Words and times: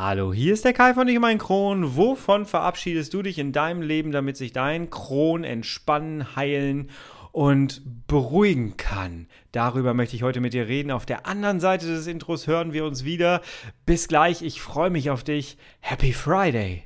Hallo, 0.00 0.32
hier 0.32 0.52
ist 0.52 0.64
der 0.64 0.74
Kai 0.74 0.94
von 0.94 1.08
Ich 1.08 1.18
mein 1.18 1.38
Kron. 1.38 1.96
Wovon 1.96 2.46
verabschiedest 2.46 3.12
du 3.12 3.20
dich 3.20 3.36
in 3.36 3.50
deinem 3.50 3.82
Leben, 3.82 4.12
damit 4.12 4.36
sich 4.36 4.52
dein 4.52 4.90
Kron 4.90 5.42
entspannen, 5.42 6.36
heilen 6.36 6.90
und 7.32 7.82
beruhigen 8.06 8.76
kann? 8.76 9.26
Darüber 9.50 9.94
möchte 9.94 10.14
ich 10.14 10.22
heute 10.22 10.40
mit 10.40 10.52
dir 10.52 10.68
reden. 10.68 10.92
Auf 10.92 11.04
der 11.04 11.26
anderen 11.26 11.58
Seite 11.58 11.86
des 11.86 12.06
Intros 12.06 12.46
hören 12.46 12.72
wir 12.72 12.84
uns 12.84 13.02
wieder. 13.02 13.42
Bis 13.86 14.06
gleich, 14.06 14.42
ich 14.42 14.60
freue 14.60 14.90
mich 14.90 15.10
auf 15.10 15.24
dich. 15.24 15.58
Happy 15.80 16.12
Friday! 16.12 16.84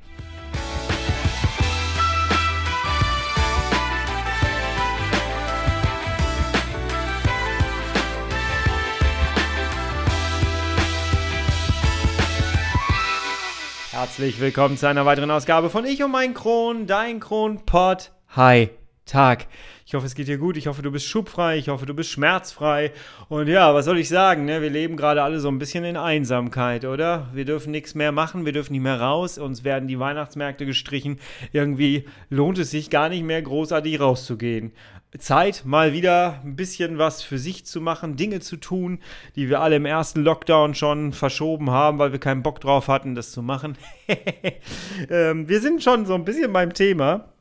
Herzlich 14.13 14.39
willkommen 14.39 14.77
zu 14.77 14.87
einer 14.87 15.07
weiteren 15.07 15.31
Ausgabe 15.31 15.71
von 15.71 15.85
Ich 15.85 16.03
und 16.03 16.11
mein 16.11 16.35
Kron, 16.35 16.85
dein 16.85 17.19
Kronpott. 17.19 18.11
Hi, 18.35 18.69
Tag. 19.07 19.47
Ich 19.93 19.95
hoffe, 19.95 20.07
es 20.07 20.15
geht 20.15 20.27
dir 20.27 20.39
gut. 20.39 20.57
Ich 20.57 20.65
hoffe, 20.65 20.81
du 20.81 20.89
bist 20.89 21.05
schubfrei. 21.05 21.55
Ich 21.59 21.69
hoffe, 21.69 21.85
du 21.85 21.93
bist 21.93 22.09
schmerzfrei. 22.09 22.93
Und 23.29 23.47
ja, 23.47 23.75
was 23.75 23.85
soll 23.85 23.99
ich 23.99 24.09
sagen? 24.09 24.43
Ne? 24.45 24.59
Wir 24.59 24.71
leben 24.71 24.97
gerade 24.97 25.21
alle 25.21 25.39
so 25.39 25.49
ein 25.49 25.59
bisschen 25.59 25.83
in 25.83 25.97
Einsamkeit, 25.97 26.83
oder? 26.83 27.27
Wir 27.31 27.45
dürfen 27.45 27.69
nichts 27.69 27.93
mehr 27.93 28.11
machen. 28.11 28.43
Wir 28.43 28.53
dürfen 28.53 28.73
nicht 28.73 28.81
mehr 28.81 28.99
raus. 28.99 29.37
Uns 29.37 29.63
werden 29.63 29.87
die 29.87 29.99
Weihnachtsmärkte 29.99 30.65
gestrichen. 30.65 31.19
Irgendwie 31.51 32.05
lohnt 32.31 32.57
es 32.57 32.71
sich 32.71 32.89
gar 32.89 33.07
nicht 33.07 33.21
mehr 33.21 33.39
großartig 33.39 33.99
rauszugehen. 33.99 34.71
Zeit, 35.19 35.61
mal 35.63 35.93
wieder 35.93 36.41
ein 36.43 36.55
bisschen 36.55 36.97
was 36.97 37.21
für 37.21 37.37
sich 37.37 37.67
zu 37.67 37.79
machen, 37.79 38.15
Dinge 38.15 38.39
zu 38.39 38.57
tun, 38.57 38.97
die 39.35 39.47
wir 39.47 39.61
alle 39.61 39.75
im 39.75 39.85
ersten 39.85 40.23
Lockdown 40.23 40.73
schon 40.73 41.13
verschoben 41.13 41.69
haben, 41.69 41.99
weil 41.99 42.11
wir 42.11 42.19
keinen 42.19 42.41
Bock 42.41 42.59
drauf 42.61 42.87
hatten, 42.87 43.13
das 43.13 43.31
zu 43.31 43.43
machen. 43.43 43.77
ähm, 45.11 45.47
wir 45.47 45.61
sind 45.61 45.83
schon 45.83 46.07
so 46.07 46.15
ein 46.15 46.25
bisschen 46.25 46.51
beim 46.51 46.73
Thema. 46.73 47.32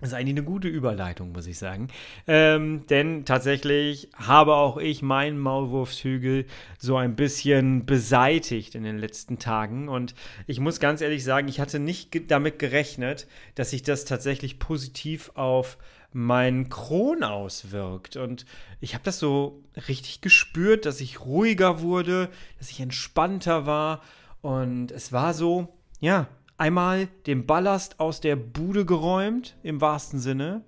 Das 0.00 0.10
ist 0.10 0.14
eigentlich 0.14 0.34
eine 0.34 0.44
gute 0.44 0.68
Überleitung, 0.68 1.32
muss 1.32 1.46
ich 1.46 1.56
sagen. 1.56 1.88
Ähm, 2.26 2.86
denn 2.88 3.24
tatsächlich 3.24 4.10
habe 4.16 4.54
auch 4.54 4.76
ich 4.76 5.02
meinen 5.02 5.38
Maulwurfshügel 5.38 6.46
so 6.78 6.96
ein 6.96 7.16
bisschen 7.16 7.86
beseitigt 7.86 8.74
in 8.74 8.82
den 8.82 8.98
letzten 8.98 9.38
Tagen. 9.38 9.88
Und 9.88 10.14
ich 10.46 10.60
muss 10.60 10.80
ganz 10.80 11.00
ehrlich 11.00 11.24
sagen, 11.24 11.48
ich 11.48 11.60
hatte 11.60 11.78
nicht 11.78 12.30
damit 12.30 12.58
gerechnet, 12.58 13.26
dass 13.54 13.70
sich 13.70 13.82
das 13.82 14.04
tatsächlich 14.04 14.58
positiv 14.58 15.30
auf 15.36 15.78
mein 16.12 16.68
Kron 16.68 17.22
auswirkt. 17.22 18.16
Und 18.16 18.46
ich 18.80 18.94
habe 18.94 19.04
das 19.04 19.18
so 19.18 19.62
richtig 19.88 20.20
gespürt, 20.20 20.86
dass 20.86 21.00
ich 21.00 21.20
ruhiger 21.20 21.80
wurde, 21.80 22.30
dass 22.58 22.70
ich 22.70 22.80
entspannter 22.80 23.66
war. 23.66 24.02
Und 24.42 24.90
es 24.92 25.12
war 25.12 25.34
so, 25.34 25.68
ja, 26.00 26.28
einmal 26.56 27.08
den 27.26 27.46
Ballast 27.46 28.00
aus 28.00 28.20
der 28.20 28.36
Bude 28.36 28.84
geräumt, 28.84 29.56
im 29.62 29.80
wahrsten 29.80 30.18
Sinne. 30.18 30.62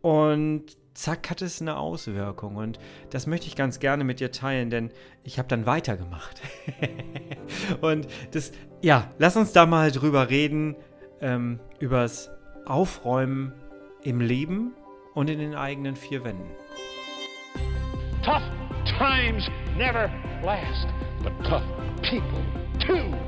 Und 0.00 0.76
zack, 0.94 1.30
hat 1.30 1.42
es 1.42 1.60
eine 1.60 1.76
Auswirkung. 1.76 2.56
Und 2.56 2.78
das 3.10 3.26
möchte 3.26 3.46
ich 3.46 3.56
ganz 3.56 3.78
gerne 3.78 4.04
mit 4.04 4.20
dir 4.20 4.32
teilen, 4.32 4.70
denn 4.70 4.90
ich 5.22 5.38
habe 5.38 5.48
dann 5.48 5.66
weitergemacht. 5.66 6.40
und 7.80 8.08
das, 8.32 8.52
ja, 8.82 9.10
lass 9.18 9.36
uns 9.36 9.52
da 9.52 9.66
mal 9.66 9.90
drüber 9.92 10.28
reden, 10.30 10.76
ähm, 11.20 11.60
übers 11.78 12.30
Aufräumen 12.66 13.52
im 14.02 14.20
Leben 14.20 14.72
und 15.14 15.30
in 15.30 15.38
den 15.38 15.54
eigenen 15.54 15.96
vier 15.96 16.24
Wänden. 16.24 16.50
Tough 18.24 18.42
times 18.98 19.48
never 19.76 20.10
last, 20.42 20.88
but 21.22 21.32
tough 21.44 21.62
people 22.02 22.44
too. 22.78 23.27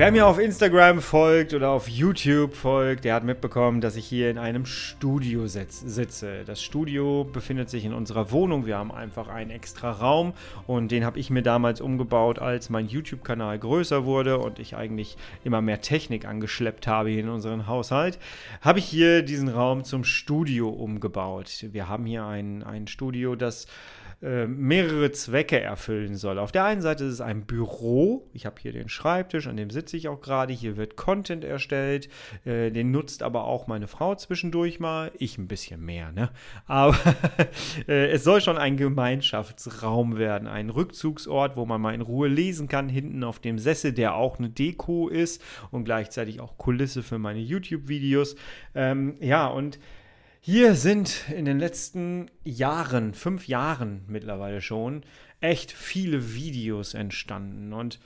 Wer 0.00 0.12
mir 0.12 0.26
auf 0.26 0.38
Instagram 0.38 1.02
folgt 1.02 1.52
oder 1.52 1.68
auf 1.68 1.86
YouTube 1.86 2.54
folgt, 2.54 3.04
der 3.04 3.12
hat 3.12 3.22
mitbekommen, 3.22 3.82
dass 3.82 3.96
ich 3.96 4.06
hier 4.06 4.30
in 4.30 4.38
einem 4.38 4.64
Studio 4.64 5.46
sitze. 5.46 6.42
Das 6.46 6.62
Studio 6.62 7.24
befindet 7.30 7.68
sich 7.68 7.84
in 7.84 7.92
unserer 7.92 8.30
Wohnung. 8.30 8.64
Wir 8.64 8.78
haben 8.78 8.92
einfach 8.92 9.28
einen 9.28 9.50
extra 9.50 9.90
Raum 9.90 10.32
und 10.66 10.90
den 10.90 11.04
habe 11.04 11.18
ich 11.18 11.28
mir 11.28 11.42
damals 11.42 11.82
umgebaut, 11.82 12.38
als 12.38 12.70
mein 12.70 12.88
YouTube-Kanal 12.88 13.58
größer 13.58 14.06
wurde 14.06 14.38
und 14.38 14.58
ich 14.58 14.74
eigentlich 14.74 15.18
immer 15.44 15.60
mehr 15.60 15.82
Technik 15.82 16.24
angeschleppt 16.24 16.86
habe 16.86 17.12
in 17.12 17.28
unseren 17.28 17.66
Haushalt. 17.66 18.18
Habe 18.62 18.78
ich 18.78 18.86
hier 18.86 19.20
diesen 19.20 19.50
Raum 19.50 19.84
zum 19.84 20.04
Studio 20.04 20.70
umgebaut. 20.70 21.66
Wir 21.72 21.90
haben 21.90 22.06
hier 22.06 22.24
ein, 22.24 22.62
ein 22.62 22.86
Studio, 22.86 23.36
das 23.36 23.66
äh, 24.22 24.46
mehrere 24.46 25.12
Zwecke 25.12 25.58
erfüllen 25.58 26.14
soll. 26.14 26.38
Auf 26.38 26.52
der 26.52 26.64
einen 26.64 26.82
Seite 26.82 27.04
ist 27.04 27.14
es 27.14 27.20
ein 27.22 27.46
Büro. 27.46 28.28
Ich 28.34 28.44
habe 28.44 28.60
hier 28.60 28.70
den 28.70 28.90
Schreibtisch, 28.90 29.46
an 29.46 29.56
dem 29.56 29.70
sitze 29.70 29.89
ich 29.96 30.08
auch 30.08 30.20
gerade. 30.20 30.52
Hier 30.52 30.76
wird 30.76 30.96
Content 30.96 31.44
erstellt. 31.44 32.08
Äh, 32.44 32.70
den 32.70 32.90
nutzt 32.90 33.22
aber 33.22 33.44
auch 33.44 33.66
meine 33.66 33.88
Frau 33.88 34.14
zwischendurch 34.14 34.80
mal. 34.80 35.12
Ich 35.18 35.38
ein 35.38 35.48
bisschen 35.48 35.84
mehr, 35.84 36.12
ne? 36.12 36.30
Aber 36.66 36.96
äh, 37.88 38.10
es 38.10 38.24
soll 38.24 38.40
schon 38.40 38.58
ein 38.58 38.76
Gemeinschaftsraum 38.76 40.18
werden. 40.18 40.48
Ein 40.48 40.70
Rückzugsort, 40.70 41.56
wo 41.56 41.66
man 41.66 41.80
mal 41.80 41.94
in 41.94 42.00
Ruhe 42.00 42.28
lesen 42.28 42.68
kann. 42.68 42.88
Hinten 42.88 43.24
auf 43.24 43.38
dem 43.38 43.58
Sessel, 43.58 43.92
der 43.92 44.14
auch 44.14 44.38
eine 44.38 44.50
Deko 44.50 45.08
ist 45.08 45.42
und 45.70 45.84
gleichzeitig 45.84 46.40
auch 46.40 46.58
Kulisse 46.58 47.02
für 47.02 47.18
meine 47.18 47.40
YouTube-Videos. 47.40 48.36
Ähm, 48.74 49.16
ja, 49.20 49.46
und 49.46 49.78
hier 50.42 50.74
sind 50.74 51.28
in 51.36 51.44
den 51.44 51.58
letzten 51.58 52.30
Jahren, 52.44 53.12
fünf 53.12 53.46
Jahren 53.46 54.04
mittlerweile 54.08 54.62
schon, 54.62 55.02
echt 55.40 55.70
viele 55.70 56.34
Videos 56.34 56.94
entstanden. 56.94 57.74
Und 57.74 58.00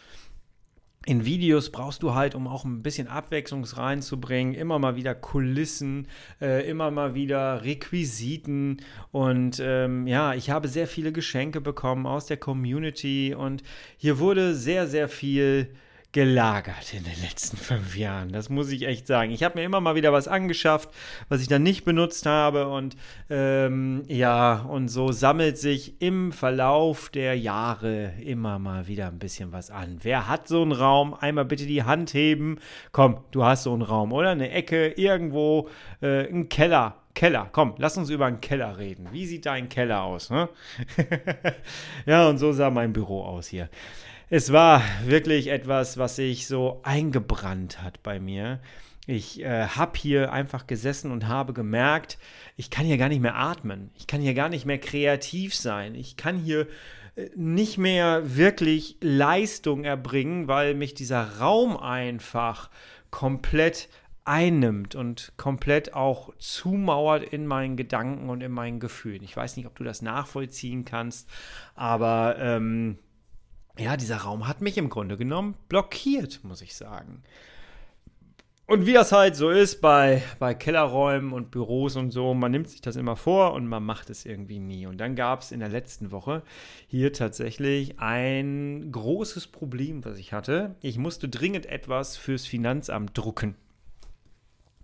in 1.06 1.24
Videos 1.24 1.70
brauchst 1.70 2.02
du 2.02 2.14
halt, 2.14 2.34
um 2.34 2.46
auch 2.48 2.64
ein 2.64 2.82
bisschen 2.82 3.08
Abwechslung 3.08 3.64
reinzubringen, 3.64 4.54
immer 4.54 4.78
mal 4.78 4.96
wieder 4.96 5.14
Kulissen, 5.14 6.08
äh, 6.40 6.68
immer 6.68 6.90
mal 6.90 7.14
wieder 7.14 7.62
Requisiten. 7.62 8.78
Und 9.12 9.60
ähm, 9.62 10.06
ja, 10.06 10.34
ich 10.34 10.50
habe 10.50 10.68
sehr 10.68 10.86
viele 10.86 11.12
Geschenke 11.12 11.60
bekommen 11.60 12.06
aus 12.06 12.26
der 12.26 12.38
Community 12.38 13.34
und 13.34 13.62
hier 13.98 14.18
wurde 14.18 14.54
sehr, 14.54 14.86
sehr 14.86 15.08
viel 15.08 15.74
gelagert 16.14 16.94
in 16.94 17.02
den 17.02 17.20
letzten 17.22 17.56
fünf 17.56 17.96
Jahren. 17.96 18.30
Das 18.30 18.48
muss 18.48 18.70
ich 18.70 18.86
echt 18.86 19.08
sagen. 19.08 19.32
Ich 19.32 19.42
habe 19.42 19.58
mir 19.58 19.64
immer 19.64 19.80
mal 19.80 19.96
wieder 19.96 20.12
was 20.12 20.28
angeschafft, 20.28 20.88
was 21.28 21.42
ich 21.42 21.48
dann 21.48 21.64
nicht 21.64 21.84
benutzt 21.84 22.24
habe. 22.24 22.68
Und 22.68 22.94
ähm, 23.28 24.04
ja, 24.06 24.60
und 24.60 24.86
so 24.86 25.10
sammelt 25.10 25.58
sich 25.58 26.00
im 26.00 26.30
Verlauf 26.30 27.08
der 27.08 27.36
Jahre 27.36 28.12
immer 28.24 28.60
mal 28.60 28.86
wieder 28.86 29.08
ein 29.08 29.18
bisschen 29.18 29.50
was 29.50 29.72
an. 29.72 29.98
Wer 30.02 30.28
hat 30.28 30.46
so 30.46 30.62
einen 30.62 30.70
Raum? 30.70 31.14
Einmal 31.14 31.46
bitte 31.46 31.66
die 31.66 31.82
Hand 31.82 32.14
heben. 32.14 32.60
Komm, 32.92 33.18
du 33.32 33.44
hast 33.44 33.64
so 33.64 33.72
einen 33.72 33.82
Raum, 33.82 34.12
oder? 34.12 34.30
Eine 34.30 34.52
Ecke, 34.52 34.90
irgendwo, 34.90 35.68
äh, 36.00 36.28
ein 36.28 36.48
Keller. 36.48 36.94
Keller, 37.14 37.48
komm, 37.50 37.74
lass 37.78 37.96
uns 37.96 38.10
über 38.10 38.26
einen 38.26 38.40
Keller 38.40 38.78
reden. 38.78 39.08
Wie 39.12 39.26
sieht 39.26 39.46
dein 39.46 39.68
Keller 39.68 40.02
aus? 40.02 40.30
Ne? 40.30 40.48
ja, 42.06 42.28
und 42.28 42.38
so 42.38 42.52
sah 42.52 42.70
mein 42.70 42.92
Büro 42.92 43.22
aus 43.22 43.48
hier 43.48 43.68
es 44.36 44.52
war 44.52 44.82
wirklich 45.04 45.46
etwas, 45.46 45.96
was 45.96 46.16
sich 46.16 46.48
so 46.48 46.80
eingebrannt 46.82 47.80
hat 47.80 48.02
bei 48.02 48.18
mir. 48.18 48.58
Ich 49.06 49.40
äh, 49.40 49.68
habe 49.68 49.96
hier 49.96 50.32
einfach 50.32 50.66
gesessen 50.66 51.12
und 51.12 51.28
habe 51.28 51.52
gemerkt, 51.52 52.18
ich 52.56 52.68
kann 52.68 52.84
hier 52.84 52.98
gar 52.98 53.08
nicht 53.08 53.20
mehr 53.20 53.36
atmen. 53.36 53.92
Ich 53.94 54.08
kann 54.08 54.20
hier 54.20 54.34
gar 54.34 54.48
nicht 54.48 54.66
mehr 54.66 54.78
kreativ 54.78 55.54
sein. 55.54 55.94
Ich 55.94 56.16
kann 56.16 56.36
hier 56.36 56.66
äh, 57.14 57.28
nicht 57.36 57.78
mehr 57.78 58.36
wirklich 58.36 58.96
Leistung 59.00 59.84
erbringen, 59.84 60.48
weil 60.48 60.74
mich 60.74 60.94
dieser 60.94 61.38
Raum 61.38 61.76
einfach 61.76 62.70
komplett 63.12 63.88
einnimmt 64.24 64.96
und 64.96 65.32
komplett 65.36 65.94
auch 65.94 66.34
zumauert 66.38 67.22
in 67.22 67.46
meinen 67.46 67.76
Gedanken 67.76 68.28
und 68.30 68.40
in 68.40 68.50
meinen 68.50 68.80
Gefühlen. 68.80 69.22
Ich 69.22 69.36
weiß 69.36 69.56
nicht, 69.56 69.66
ob 69.68 69.76
du 69.76 69.84
das 69.84 70.02
nachvollziehen 70.02 70.84
kannst, 70.84 71.30
aber 71.76 72.34
ähm, 72.40 72.98
ja, 73.78 73.96
dieser 73.96 74.18
Raum 74.18 74.46
hat 74.46 74.60
mich 74.60 74.78
im 74.78 74.88
Grunde 74.88 75.16
genommen 75.16 75.56
blockiert, 75.68 76.40
muss 76.44 76.62
ich 76.62 76.76
sagen. 76.76 77.22
Und 78.66 78.86
wie 78.86 78.94
das 78.94 79.12
halt 79.12 79.36
so 79.36 79.50
ist 79.50 79.82
bei, 79.82 80.22
bei 80.38 80.54
Kellerräumen 80.54 81.34
und 81.34 81.50
Büros 81.50 81.96
und 81.96 82.12
so, 82.12 82.32
man 82.32 82.50
nimmt 82.50 82.70
sich 82.70 82.80
das 82.80 82.96
immer 82.96 83.14
vor 83.14 83.52
und 83.52 83.66
man 83.66 83.84
macht 83.84 84.08
es 84.08 84.24
irgendwie 84.24 84.58
nie. 84.58 84.86
Und 84.86 84.96
dann 84.98 85.16
gab 85.16 85.42
es 85.42 85.52
in 85.52 85.60
der 85.60 85.68
letzten 85.68 86.12
Woche 86.12 86.42
hier 86.86 87.12
tatsächlich 87.12 88.00
ein 88.00 88.90
großes 88.90 89.48
Problem, 89.48 90.02
was 90.06 90.16
ich 90.18 90.32
hatte. 90.32 90.76
Ich 90.80 90.96
musste 90.96 91.28
dringend 91.28 91.66
etwas 91.66 92.16
fürs 92.16 92.46
Finanzamt 92.46 93.10
drucken. 93.18 93.54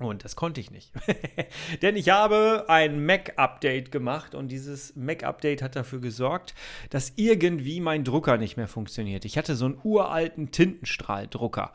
Und 0.00 0.24
das 0.24 0.34
konnte 0.34 0.62
ich 0.62 0.70
nicht. 0.70 0.92
Denn 1.82 1.94
ich 1.94 2.08
habe 2.08 2.64
ein 2.68 3.04
Mac-Update 3.04 3.92
gemacht 3.92 4.34
und 4.34 4.48
dieses 4.48 4.96
Mac-Update 4.96 5.60
hat 5.60 5.76
dafür 5.76 6.00
gesorgt, 6.00 6.54
dass 6.88 7.12
irgendwie 7.16 7.80
mein 7.80 8.02
Drucker 8.02 8.38
nicht 8.38 8.56
mehr 8.56 8.66
funktioniert. 8.66 9.26
Ich 9.26 9.36
hatte 9.36 9.54
so 9.54 9.66
einen 9.66 9.78
uralten 9.82 10.52
Tintenstrahldrucker. 10.52 11.72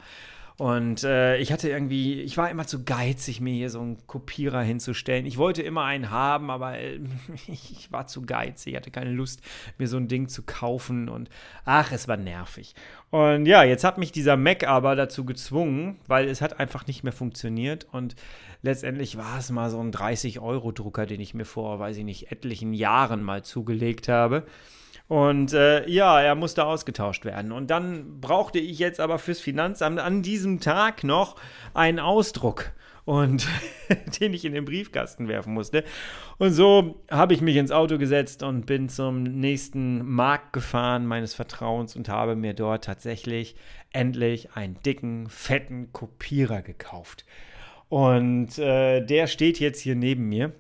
Und 0.58 1.04
äh, 1.04 1.38
ich 1.38 1.52
hatte 1.52 1.68
irgendwie, 1.68 2.22
ich 2.22 2.38
war 2.38 2.50
immer 2.50 2.66
zu 2.66 2.86
geizig, 2.86 3.42
mir 3.42 3.54
hier 3.54 3.70
so 3.70 3.82
einen 3.82 4.08
Kopierer 4.08 4.62
hinzustellen. 4.62 5.26
Ich 5.26 5.38
wollte 5.38 5.62
immer 5.62 5.84
einen 5.84 6.12
haben, 6.12 6.50
aber 6.50 6.80
äh, 6.80 7.00
ich 7.48 7.92
war 7.92 8.08
zu 8.08 8.22
geizig. 8.22 8.72
Ich 8.74 8.78
hatte 8.78 8.92
keine 8.92 9.12
Lust, 9.12 9.42
mir 9.78 9.90
so 9.90 9.98
ein 9.98 10.08
Ding 10.08 10.30
zu 10.30 10.44
kaufen. 10.44 11.10
Und 11.10 11.30
ach, 11.66 11.92
es 11.92 12.08
war 12.08 12.16
nervig. 12.16 12.74
Und 13.10 13.48
ja, 13.48 13.64
jetzt 13.64 13.84
hat 13.84 13.98
mich 13.98 14.14
dieser 14.14 14.38
Mac 14.38 14.66
aber 14.66 14.96
dazu 14.96 15.26
gezwungen, 15.26 16.00
weil 16.08 16.30
es 16.30 16.42
hat 16.42 16.58
einfach 16.58 16.88
nicht 16.88 17.04
mehr 17.04 17.14
funktioniert. 17.14 17.88
Und 17.92 18.16
letztendlich 18.62 19.18
war 19.18 19.40
es 19.40 19.50
mal 19.50 19.70
so 19.70 19.82
ein 19.82 19.92
30-Euro-Drucker, 19.92 21.06
den 21.06 21.20
ich 21.20 21.34
mir 21.34 21.46
vor, 21.46 21.80
weiß 21.80 21.98
ich 21.98 22.06
nicht, 22.06 22.32
etlichen 22.32 22.74
Jahren 22.74 23.24
mal 23.24 23.44
zugelegt 23.44 24.08
habe. 24.08 24.46
Und 25.08 25.54
äh, 25.54 25.88
ja, 25.88 26.20
er 26.20 26.36
musste 26.36 26.66
ausgetauscht 26.66 27.26
werden. 27.26 27.52
Und 27.52 27.70
dann 27.70 28.20
brauchte 28.20 28.60
ich 28.60 28.80
jetzt 28.80 29.00
aber 29.00 29.20
fürs 29.20 29.40
Finanzamt 29.40 30.00
an 30.00 30.24
diesem 30.24 30.60
Tag 30.60 31.04
noch 31.04 31.36
einen 31.74 32.00
Ausdruck 32.00 32.72
und 33.06 33.48
den 34.20 34.34
ich 34.34 34.46
in 34.46 34.54
den 34.54 34.66
Briefkasten 34.66 35.28
werfen 35.28 35.54
musste. 35.54 35.84
Und 36.40 36.52
so 36.52 37.04
habe 37.10 37.34
ich 37.34 37.42
mich 37.42 37.56
ins 37.56 37.72
Auto 37.72 37.98
gesetzt 37.98 38.42
und 38.44 38.66
bin 38.66 38.90
zum 38.90 39.24
nächsten 39.24 40.04
Markt 40.04 40.54
gefahren 40.54 41.06
meines 41.06 41.36
Vertrauens 41.36 41.96
und 41.96 42.10
habe 42.10 42.36
mir 42.36 42.54
dort 42.54 42.84
tatsächlich 42.84 43.56
endlich 43.94 44.54
einen 44.54 44.82
dicken, 44.82 45.30
fetten 45.30 45.94
Kopierer 45.94 46.64
gekauft. 46.64 47.26
Und 47.90 48.58
äh, 48.58 49.06
der 49.06 49.28
steht 49.28 49.60
jetzt 49.60 49.82
hier 49.82 49.96
neben 49.96 50.28
mir. 50.28 50.52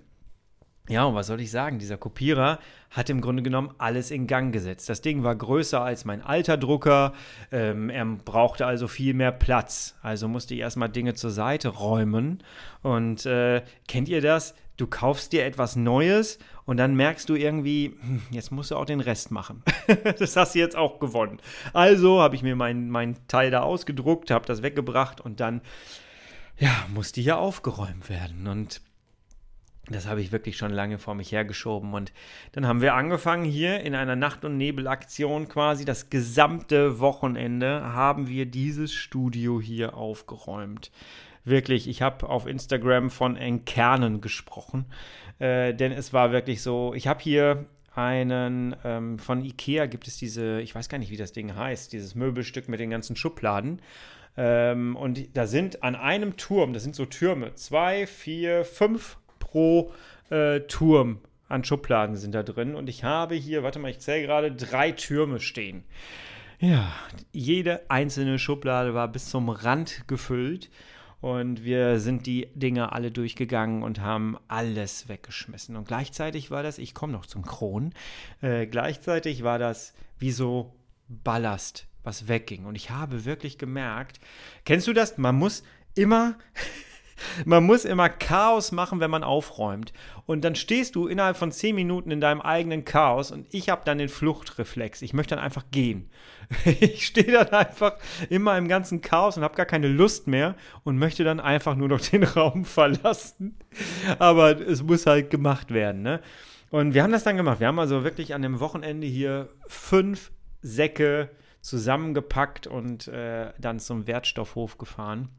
Ja, 0.87 1.05
und 1.05 1.15
was 1.15 1.27
soll 1.27 1.41
ich 1.41 1.49
sagen? 1.49 1.79
Dieser 1.79 1.97
Kopierer 1.97 2.59
hat 2.91 3.09
im 3.09 3.19
Grunde 3.19 3.41
genommen 3.41 3.71
alles 3.79 4.11
in 4.11 4.27
Gang 4.27 4.53
gesetzt. 4.53 4.87
Das 4.87 5.01
Ding 5.01 5.23
war 5.23 5.35
größer 5.35 5.81
als 5.81 6.05
mein 6.05 6.21
alter 6.21 6.57
Drucker. 6.57 7.13
Ähm, 7.51 7.89
er 7.89 8.05
brauchte 8.05 8.67
also 8.67 8.87
viel 8.87 9.15
mehr 9.15 9.31
Platz. 9.31 9.95
Also 10.03 10.27
musste 10.27 10.53
ich 10.53 10.59
erstmal 10.59 10.89
Dinge 10.89 11.15
zur 11.15 11.31
Seite 11.31 11.69
räumen. 11.69 12.43
Und 12.83 13.25
äh, 13.25 13.63
kennt 13.87 14.09
ihr 14.09 14.21
das? 14.21 14.53
Du 14.77 14.85
kaufst 14.85 15.31
dir 15.31 15.45
etwas 15.45 15.75
Neues 15.75 16.37
und 16.65 16.77
dann 16.77 16.95
merkst 16.95 17.29
du 17.29 17.35
irgendwie, 17.35 17.95
hm, 17.99 18.21
jetzt 18.29 18.51
musst 18.51 18.71
du 18.71 18.75
auch 18.75 18.85
den 18.85 18.99
Rest 18.99 19.31
machen. 19.31 19.63
das 20.19 20.35
hast 20.35 20.53
du 20.53 20.59
jetzt 20.59 20.75
auch 20.75 20.99
gewonnen. 20.99 21.39
Also 21.73 22.21
habe 22.21 22.35
ich 22.35 22.43
mir 22.43 22.55
meinen 22.55 22.89
mein 22.89 23.15
Teil 23.27 23.49
da 23.49 23.61
ausgedruckt, 23.61 24.29
habe 24.29 24.45
das 24.45 24.61
weggebracht 24.61 25.19
und 25.19 25.39
dann, 25.39 25.61
ja, 26.57 26.73
musste 26.93 27.21
hier 27.21 27.37
aufgeräumt 27.39 28.09
werden. 28.09 28.47
Und 28.47 28.81
das 29.89 30.07
habe 30.07 30.21
ich 30.21 30.31
wirklich 30.31 30.57
schon 30.57 30.71
lange 30.71 30.97
vor 30.97 31.13
mich 31.13 31.31
hergeschoben. 31.31 31.93
Und 31.93 32.11
dann 32.53 32.67
haben 32.67 32.81
wir 32.81 32.95
angefangen 32.95 33.45
hier 33.45 33.81
in 33.81 33.93
einer 33.93 34.15
Nacht- 34.15 34.43
und 34.43 34.57
Nebelaktion 34.57 35.47
quasi. 35.47 35.85
Das 35.85 36.09
gesamte 36.09 36.99
Wochenende 36.99 37.83
haben 37.83 38.27
wir 38.27 38.45
dieses 38.47 38.93
Studio 38.93 39.61
hier 39.61 39.95
aufgeräumt. 39.95 40.91
Wirklich, 41.43 41.87
ich 41.87 42.01
habe 42.01 42.27
auf 42.27 42.47
Instagram 42.47 43.11
von 43.11 43.37
Entkernen 43.37 44.21
gesprochen. 44.21 44.85
Äh, 45.37 45.75
denn 45.75 45.91
es 45.91 46.13
war 46.13 46.31
wirklich 46.31 46.63
so, 46.63 46.93
ich 46.95 47.07
habe 47.07 47.21
hier 47.21 47.65
einen, 47.93 48.75
ähm, 48.83 49.19
von 49.19 49.43
Ikea 49.43 49.85
gibt 49.85 50.07
es 50.07 50.17
diese, 50.17 50.59
ich 50.61 50.73
weiß 50.73 50.89
gar 50.89 50.97
nicht, 50.97 51.11
wie 51.11 51.17
das 51.17 51.31
Ding 51.31 51.55
heißt, 51.55 51.93
dieses 51.93 52.15
Möbelstück 52.15 52.67
mit 52.67 52.79
den 52.79 52.89
ganzen 52.89 53.15
Schubladen. 53.15 53.81
Ähm, 54.35 54.95
und 54.95 55.37
da 55.37 55.45
sind 55.45 55.83
an 55.83 55.95
einem 55.95 56.35
Turm, 56.37 56.73
das 56.73 56.83
sind 56.83 56.95
so 56.95 57.05
Türme, 57.05 57.53
zwei, 57.53 58.07
vier, 58.07 58.65
fünf 58.65 59.17
pro 59.56 59.94
äh, 60.31 60.60
Turm 60.68 61.19
an 61.48 61.63
Schubladen 61.63 62.18
sind 62.18 62.36
da 62.36 62.44
drin. 62.44 62.75
Und 62.75 62.90
ich 62.90 63.06
habe 63.06 63.36
hier, 63.36 63.63
warte 63.63 63.80
mal, 63.80 63.90
ich 63.90 64.00
zähle 64.00 64.25
gerade, 64.25 64.52
drei 64.52 64.92
Türme 64.92 65.40
stehen. 65.40 65.86
Ja, 66.60 66.92
jede 67.31 67.90
einzelne 67.90 68.38
Schublade 68.38 68.94
war 68.94 69.07
bis 69.07 69.30
zum 69.30 69.48
Rand 69.48 70.10
gefüllt. 70.10 70.69
Und 71.22 71.63
wir 71.63 72.02
sind 72.02 72.25
die 72.25 72.50
Dinge 72.54 72.92
alle 72.92 73.12
durchgegangen 73.12 73.81
und 73.81 74.02
haben 74.02 74.38
alles 74.50 75.07
weggeschmissen. 75.07 75.78
Und 75.78 75.88
gleichzeitig 75.88 76.52
war 76.52 76.62
das, 76.62 76.78
ich 76.78 76.94
komme 76.94 77.13
noch 77.13 77.25
zum 77.25 77.46
Kron, 77.46 77.94
äh, 78.42 78.68
gleichzeitig 78.68 79.44
war 79.44 79.57
das 79.57 79.94
wie 80.19 80.31
so 80.31 80.75
Ballast, 81.07 81.88
was 82.04 82.28
wegging. 82.28 82.66
Und 82.66 82.75
ich 82.75 82.90
habe 82.90 83.24
wirklich 83.24 83.57
gemerkt, 83.57 84.19
kennst 84.66 84.88
du 84.88 84.94
das? 84.94 85.18
Man 85.18 85.36
muss 85.36 85.63
immer 85.96 86.38
man 87.45 87.63
muss 87.63 87.85
immer 87.85 88.09
Chaos 88.09 88.71
machen, 88.71 89.00
wenn 89.00 89.12
man 89.12 89.23
aufräumt. 89.23 89.94
Und 90.25 90.44
dann 90.44 90.56
stehst 90.56 90.95
du 90.95 91.07
innerhalb 91.07 91.38
von 91.38 91.51
zehn 91.51 91.75
Minuten 91.75 92.12
in 92.12 92.21
deinem 92.21 92.41
eigenen 92.41 92.85
Chaos 92.85 93.31
und 93.31 93.47
ich 93.51 93.69
habe 93.69 93.83
dann 93.85 93.97
den 93.97 94.09
Fluchtreflex. 94.09 95.01
Ich 95.01 95.13
möchte 95.13 95.35
dann 95.35 95.44
einfach 95.44 95.65
gehen. 95.71 96.09
Ich 96.65 97.07
stehe 97.07 97.31
dann 97.31 97.50
einfach 97.50 97.94
immer 98.29 98.57
im 98.57 98.67
ganzen 98.67 99.01
Chaos 99.01 99.38
und 99.38 99.44
habe 99.44 99.56
gar 99.56 99.65
keine 99.65 99.88
Lust 99.88 100.27
mehr 100.27 100.56
und 100.83 100.97
möchte 100.97 101.23
dann 101.23 101.39
einfach 101.39 101.75
nur 101.75 101.88
noch 101.88 102.01
den 102.01 102.23
Raum 102.35 102.65
verlassen. 102.65 103.57
Aber 104.19 104.59
es 104.59 104.83
muss 104.83 105.06
halt 105.06 105.29
gemacht 105.29 105.71
werden. 105.71 106.03
Ne? 106.03 106.21
Und 106.69 106.94
wir 106.94 107.03
haben 107.03 107.11
das 107.11 107.23
dann 107.23 107.38
gemacht. 107.38 107.59
Wir 107.59 107.68
haben 107.68 107.79
also 107.79 108.03
wirklich 108.03 108.33
an 108.33 108.41
dem 108.41 108.59
Wochenende 108.59 109.07
hier 109.07 109.50
fünf 109.68 110.31
Säcke 110.61 111.29
zusammengepackt 111.61 112.68
und 112.68 113.07
äh, 113.07 113.51
dann 113.59 113.79
zum 113.79 114.06
Wertstoffhof 114.07 114.77
gefahren. 114.77 115.29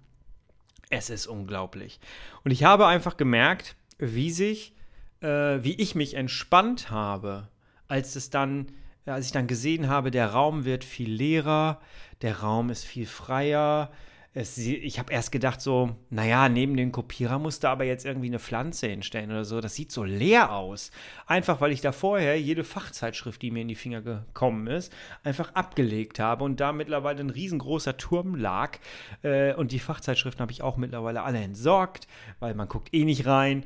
Es 0.90 1.10
ist 1.10 1.26
unglaublich. 1.26 1.98
Und 2.44 2.50
ich 2.50 2.64
habe 2.64 2.86
einfach 2.86 3.16
gemerkt, 3.16 3.76
wie 3.98 4.30
sich, 4.30 4.74
äh, 5.20 5.28
wie 5.28 5.74
ich 5.74 5.94
mich 5.94 6.14
entspannt 6.14 6.90
habe, 6.90 7.48
als 7.88 8.16
es 8.16 8.30
dann, 8.30 8.72
als 9.04 9.26
ich 9.26 9.32
dann 9.32 9.46
gesehen 9.46 9.88
habe, 9.88 10.10
der 10.10 10.30
Raum 10.30 10.64
wird 10.64 10.84
viel 10.84 11.10
leerer, 11.10 11.80
der 12.22 12.40
Raum 12.40 12.70
ist 12.70 12.84
viel 12.84 13.06
freier, 13.06 13.90
es, 14.36 14.58
ich 14.58 14.98
habe 14.98 15.14
erst 15.14 15.32
gedacht, 15.32 15.62
so, 15.62 15.96
naja, 16.10 16.50
neben 16.50 16.76
dem 16.76 16.92
Kopierer 16.92 17.38
musste 17.38 17.70
aber 17.70 17.84
jetzt 17.84 18.04
irgendwie 18.04 18.26
eine 18.26 18.38
Pflanze 18.38 18.86
hinstellen 18.86 19.30
oder 19.30 19.46
so. 19.46 19.62
Das 19.62 19.74
sieht 19.74 19.90
so 19.90 20.04
leer 20.04 20.52
aus. 20.52 20.90
Einfach 21.26 21.62
weil 21.62 21.72
ich 21.72 21.80
da 21.80 21.90
vorher 21.90 22.38
jede 22.38 22.62
Fachzeitschrift, 22.62 23.40
die 23.40 23.50
mir 23.50 23.62
in 23.62 23.68
die 23.68 23.74
Finger 23.74 24.02
gekommen 24.02 24.66
ist, 24.66 24.92
einfach 25.24 25.54
abgelegt 25.54 26.18
habe 26.18 26.44
und 26.44 26.60
da 26.60 26.72
mittlerweile 26.72 27.20
ein 27.20 27.30
riesengroßer 27.30 27.96
Turm 27.96 28.34
lag. 28.34 28.78
Äh, 29.22 29.54
und 29.54 29.72
die 29.72 29.78
Fachzeitschriften 29.78 30.42
habe 30.42 30.52
ich 30.52 30.60
auch 30.60 30.76
mittlerweile 30.76 31.22
alle 31.22 31.38
entsorgt, 31.38 32.06
weil 32.38 32.52
man 32.52 32.68
guckt 32.68 32.92
eh 32.92 33.04
nicht 33.06 33.24
rein. 33.24 33.64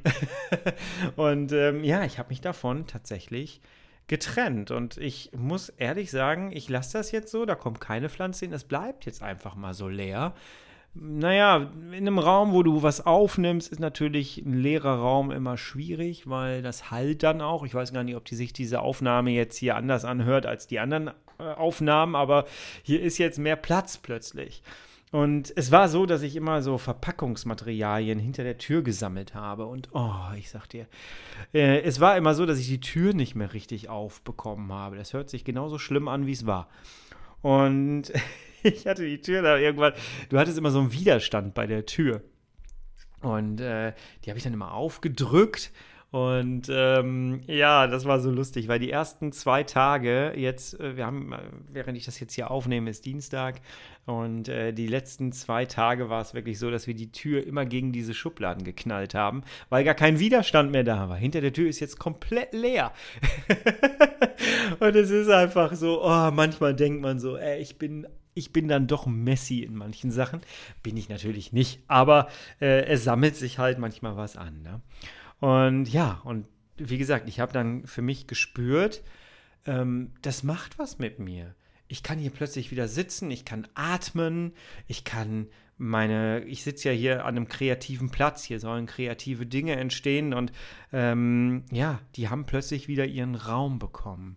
und 1.17 1.51
ähm, 1.51 1.83
ja, 1.83 2.05
ich 2.05 2.21
habe 2.21 2.29
mich 2.29 2.43
davon 2.43 2.87
tatsächlich 2.87 3.61
getrennt. 4.11 4.73
Und 4.73 4.99
ich 4.99 5.31
muss 5.37 5.69
ehrlich 5.69 6.11
sagen, 6.11 6.51
ich 6.53 6.69
lasse 6.69 6.99
das 6.99 7.13
jetzt 7.13 7.31
so, 7.31 7.47
da 7.47 7.55
kommt 7.55 7.81
keine 7.81 8.09
Pflanze 8.09 8.45
hin, 8.45 8.53
es 8.53 8.65
bleibt 8.65 9.07
jetzt 9.07 9.23
einfach 9.23 9.55
mal 9.55 9.73
so 9.73 9.89
leer. 9.89 10.35
Naja, 10.95 11.71
in 11.93 11.95
einem 11.95 12.19
Raum, 12.19 12.53
wo 12.53 12.65
du 12.65 12.83
was 12.83 13.07
aufnimmst, 13.07 13.71
ist 13.71 13.79
natürlich 13.79 14.39
ein 14.39 14.55
leerer 14.55 14.97
Raum 14.99 15.31
immer 15.31 15.57
schwierig, 15.57 16.29
weil 16.29 16.61
das 16.61 16.91
halt 16.91 17.23
dann 17.23 17.41
auch. 17.41 17.65
Ich 17.65 17.73
weiß 17.73 17.93
gar 17.93 18.03
nicht, 18.03 18.17
ob 18.17 18.25
die 18.25 18.35
sich 18.35 18.53
diese 18.53 18.81
Aufnahme 18.81 19.31
jetzt 19.31 19.57
hier 19.57 19.77
anders 19.77 20.05
anhört 20.05 20.45
als 20.45 20.67
die 20.67 20.81
anderen 20.81 21.13
äh, 21.39 21.45
Aufnahmen, 21.45 22.17
aber 22.17 22.47
hier 22.83 23.01
ist 23.01 23.19
jetzt 23.19 23.39
mehr 23.39 23.55
Platz 23.55 23.97
plötzlich. 23.99 24.65
Und 25.11 25.53
es 25.57 25.73
war 25.73 25.89
so, 25.89 26.07
dass 26.07 26.23
ich 26.23 26.37
immer 26.37 26.63
so 26.63 26.79
Verpackungsmaterialien 26.79 28.21
hinter 28.21 28.45
der 28.45 28.59
Tür 28.59 28.83
gesammelt 28.83 29.35
habe. 29.35 29.67
Und 29.67 29.89
oh, 29.93 30.33
ich 30.37 30.51
sag 30.51 30.69
dir, 30.69 30.87
äh, 31.53 31.81
es 31.81 31.99
war 31.99 32.17
immer 32.17 32.35
so, 32.35 32.47
dass 32.47 32.61
ich 32.61 32.69
die 32.69 32.81
Tür 32.81 33.13
nicht 33.13 33.35
mehr 33.35 33.53
richtig 33.53 33.89
aufbekommen 33.89 34.73
habe. 34.73 34.97
Das 34.97 35.13
hört 35.13 35.29
sich 35.29 35.45
genauso 35.45 35.79
schlimm 35.79 36.07
an, 36.07 36.27
wie 36.27 36.33
es 36.33 36.47
war. 36.47 36.69
Und 37.43 38.13
ich 38.63 38.87
hatte 38.87 39.05
die 39.05 39.21
Tür 39.21 39.43
da 39.43 39.57
irgendwann, 39.57 39.95
du 40.29 40.39
hattest 40.39 40.59
immer 40.59 40.71
so 40.71 40.79
einen 40.79 40.93
Widerstand 40.93 41.55
bei 41.55 41.67
der 41.67 41.87
Tür. 41.87 42.23
Und 43.21 43.61
äh, 43.61 43.93
die 44.25 44.31
habe 44.31 44.39
ich 44.39 44.45
dann 44.45 44.55
immer 44.55 44.73
aufgedrückt 44.73 45.73
und 46.11 46.69
ähm, 46.69 47.43
ja, 47.47 47.87
das 47.87 48.05
war 48.05 48.19
so 48.19 48.33
lustig, 48.33 48.67
weil 48.67 48.81
die 48.81 48.91
ersten 48.91 49.31
zwei 49.31 49.63
Tage 49.63 50.33
jetzt, 50.35 50.79
äh, 50.81 50.97
wir 50.97 51.07
haben, 51.07 51.33
äh, 51.33 51.39
während 51.69 51.97
ich 51.97 52.05
das 52.05 52.19
jetzt 52.19 52.35
hier 52.35 52.51
aufnehme, 52.51 52.91
ist 52.91 53.07
Dienstag. 53.07 53.61
Und 54.07 54.49
äh, 54.49 54.73
die 54.73 54.89
letzten 54.89 55.31
zwei 55.31 55.67
Tage 55.67 56.11
war 56.11 56.21
es 56.21 56.35
wirklich 56.35 56.59
so, 56.59 56.69
dass 56.69 56.89
wir 56.89 56.95
die 56.95 57.13
Tür 57.13 57.47
immer 57.47 57.65
gegen 57.65 57.93
diese 57.93 58.13
Schubladen 58.13 58.65
geknallt 58.65 59.15
haben, 59.15 59.43
weil 59.69 59.85
gar 59.85 59.95
kein 59.95 60.19
Widerstand 60.19 60.73
mehr 60.73 60.83
da 60.83 61.09
war. 61.09 61.17
Hinter 61.17 61.43
der 61.43 61.53
Tür 61.53 61.69
ist 61.69 61.79
jetzt 61.79 62.01
komplett 62.01 62.55
leer. 62.55 62.93
und 64.81 64.97
es 64.97 65.11
ist 65.11 65.31
einfach 65.31 65.75
so, 65.75 66.03
oh, 66.03 66.31
manchmal 66.33 66.75
denkt 66.75 67.03
man 67.03 67.21
so, 67.21 67.37
ey, 67.37 67.61
ich 67.61 67.79
bin 67.79 68.09
ich 68.33 68.53
bin 68.53 68.69
dann 68.69 68.87
doch 68.87 69.07
Messi 69.07 69.61
in 69.61 69.77
manchen 69.77 70.11
Sachen. 70.11 70.41
Bin 70.83 70.97
ich 70.97 71.09
natürlich 71.09 71.53
nicht, 71.53 71.83
aber 71.89 72.29
äh, 72.61 72.85
es 72.87 73.05
sammelt 73.05 73.37
sich 73.37 73.59
halt 73.59 73.79
manchmal 73.79 74.17
was 74.17 74.37
an. 74.37 74.63
Ne? 74.63 74.81
Und 75.41 75.87
ja, 75.87 76.21
und 76.25 76.47
wie 76.77 76.99
gesagt, 76.99 77.29
ich 77.29 77.41
habe 77.41 77.53
dann 77.53 77.87
für 77.87 78.03
mich 78.03 78.27
gespürt, 78.27 79.03
ähm, 79.67 80.13
das 80.23 80.43
macht 80.43 80.79
was 80.79 80.99
mit 80.99 81.19
mir. 81.19 81.55
Ich 81.89 82.03
kann 82.03 82.19
hier 82.19 82.31
plötzlich 82.31 82.71
wieder 82.71 82.89
sitzen, 82.89 83.31
ich 83.31 83.45
kann 83.45 83.67
atmen, 83.75 84.53
ich 84.87 85.05
kann 85.05 85.49
meine, 85.77 86.45
ich 86.45 86.63
sitze 86.63 86.91
ja 86.91 86.95
hier 86.95 87.25
an 87.25 87.37
einem 87.37 87.49
kreativen 87.49 88.11
Platz, 88.11 88.45
hier 88.45 88.61
sollen 88.61 88.87
kreative 88.87 89.47
Dinge 89.47 89.77
entstehen 89.77 90.35
und 90.35 90.53
ähm, 90.93 91.65
ja, 91.71 92.01
die 92.17 92.29
haben 92.29 92.45
plötzlich 92.45 92.87
wieder 92.87 93.07
ihren 93.07 93.35
Raum 93.35 93.79
bekommen. 93.79 94.37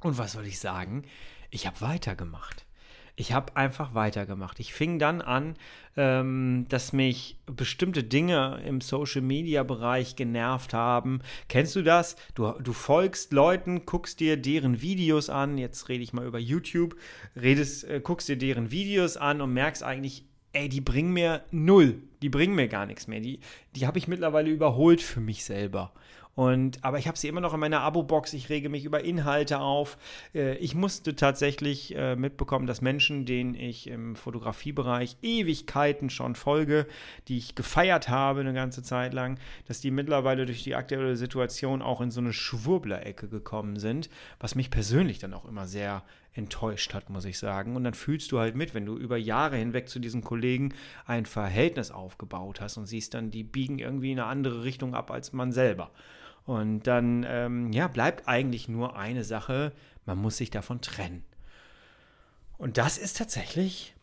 Und 0.00 0.18
was 0.18 0.32
soll 0.32 0.46
ich 0.46 0.58
sagen? 0.58 1.04
Ich 1.50 1.66
habe 1.66 1.80
weitergemacht. 1.80 2.66
Ich 3.14 3.32
habe 3.32 3.56
einfach 3.56 3.94
weitergemacht. 3.94 4.58
Ich 4.58 4.72
fing 4.72 4.98
dann 4.98 5.20
an, 5.20 5.54
ähm, 5.96 6.66
dass 6.68 6.92
mich 6.92 7.38
bestimmte 7.46 8.02
Dinge 8.02 8.62
im 8.66 8.80
Social-Media-Bereich 8.80 10.16
genervt 10.16 10.72
haben. 10.72 11.20
Kennst 11.48 11.76
du 11.76 11.82
das? 11.82 12.16
Du, 12.34 12.52
du 12.52 12.72
folgst 12.72 13.32
Leuten, 13.32 13.84
guckst 13.84 14.20
dir 14.20 14.36
deren 14.36 14.80
Videos 14.80 15.28
an. 15.28 15.58
Jetzt 15.58 15.88
rede 15.88 16.02
ich 16.02 16.14
mal 16.14 16.26
über 16.26 16.38
YouTube. 16.38 16.96
Redest, 17.36 17.84
äh, 17.84 18.00
guckst 18.02 18.28
dir 18.28 18.38
deren 18.38 18.70
Videos 18.70 19.18
an 19.18 19.42
und 19.42 19.52
merkst 19.52 19.82
eigentlich, 19.82 20.24
ey, 20.54 20.68
die 20.68 20.80
bringen 20.80 21.12
mir 21.12 21.44
null. 21.50 22.02
Die 22.22 22.30
bringen 22.30 22.54
mir 22.54 22.68
gar 22.68 22.86
nichts 22.86 23.08
mehr. 23.08 23.20
Die, 23.20 23.40
die 23.76 23.86
habe 23.86 23.98
ich 23.98 24.08
mittlerweile 24.08 24.50
überholt 24.50 25.02
für 25.02 25.20
mich 25.20 25.44
selber. 25.44 25.92
Und, 26.34 26.82
aber 26.82 26.98
ich 26.98 27.08
habe 27.08 27.18
sie 27.18 27.28
immer 27.28 27.42
noch 27.42 27.52
in 27.52 27.60
meiner 27.60 27.80
Abo-Box. 27.80 28.32
Ich 28.32 28.48
rege 28.48 28.68
mich 28.70 28.84
über 28.84 29.04
Inhalte 29.04 29.60
auf. 29.60 29.98
Äh, 30.34 30.56
ich 30.56 30.74
musste 30.74 31.14
tatsächlich 31.14 31.94
äh, 31.94 32.16
mitbekommen, 32.16 32.66
dass 32.66 32.80
Menschen, 32.80 33.26
denen 33.26 33.54
ich 33.54 33.86
im 33.86 34.16
Fotografiebereich 34.16 35.16
Ewigkeiten 35.20 36.08
schon 36.08 36.34
folge, 36.34 36.86
die 37.28 37.36
ich 37.36 37.54
gefeiert 37.54 38.08
habe 38.08 38.40
eine 38.40 38.54
ganze 38.54 38.82
Zeit 38.82 39.12
lang, 39.12 39.38
dass 39.68 39.80
die 39.80 39.90
mittlerweile 39.90 40.46
durch 40.46 40.64
die 40.64 40.74
aktuelle 40.74 41.16
Situation 41.16 41.82
auch 41.82 42.00
in 42.00 42.10
so 42.10 42.20
eine 42.20 42.32
Schwurbler-Ecke 42.32 43.28
gekommen 43.28 43.78
sind, 43.78 44.08
was 44.40 44.54
mich 44.54 44.70
persönlich 44.70 45.18
dann 45.18 45.34
auch 45.34 45.44
immer 45.44 45.66
sehr 45.66 46.02
enttäuscht 46.34 46.94
hat, 46.94 47.10
muss 47.10 47.24
ich 47.24 47.38
sagen. 47.38 47.76
Und 47.76 47.84
dann 47.84 47.94
fühlst 47.94 48.32
du 48.32 48.38
halt 48.38 48.56
mit, 48.56 48.74
wenn 48.74 48.86
du 48.86 48.96
über 48.96 49.16
Jahre 49.16 49.56
hinweg 49.56 49.88
zu 49.88 49.98
diesen 49.98 50.22
Kollegen 50.22 50.74
ein 51.06 51.26
Verhältnis 51.26 51.90
aufgebaut 51.90 52.60
hast 52.60 52.76
und 52.76 52.86
siehst 52.86 53.14
dann, 53.14 53.30
die 53.30 53.44
biegen 53.44 53.78
irgendwie 53.78 54.12
in 54.12 54.18
eine 54.18 54.28
andere 54.28 54.64
Richtung 54.64 54.94
ab 54.94 55.10
als 55.10 55.32
man 55.32 55.52
selber. 55.52 55.90
Und 56.44 56.86
dann 56.86 57.24
ähm, 57.28 57.72
ja, 57.72 57.86
bleibt 57.88 58.28
eigentlich 58.28 58.68
nur 58.68 58.96
eine 58.96 59.24
Sache, 59.24 59.72
man 60.06 60.18
muss 60.18 60.36
sich 60.36 60.50
davon 60.50 60.80
trennen. 60.80 61.24
Und 62.58 62.78
das 62.78 62.98
ist 62.98 63.16
tatsächlich 63.16 63.94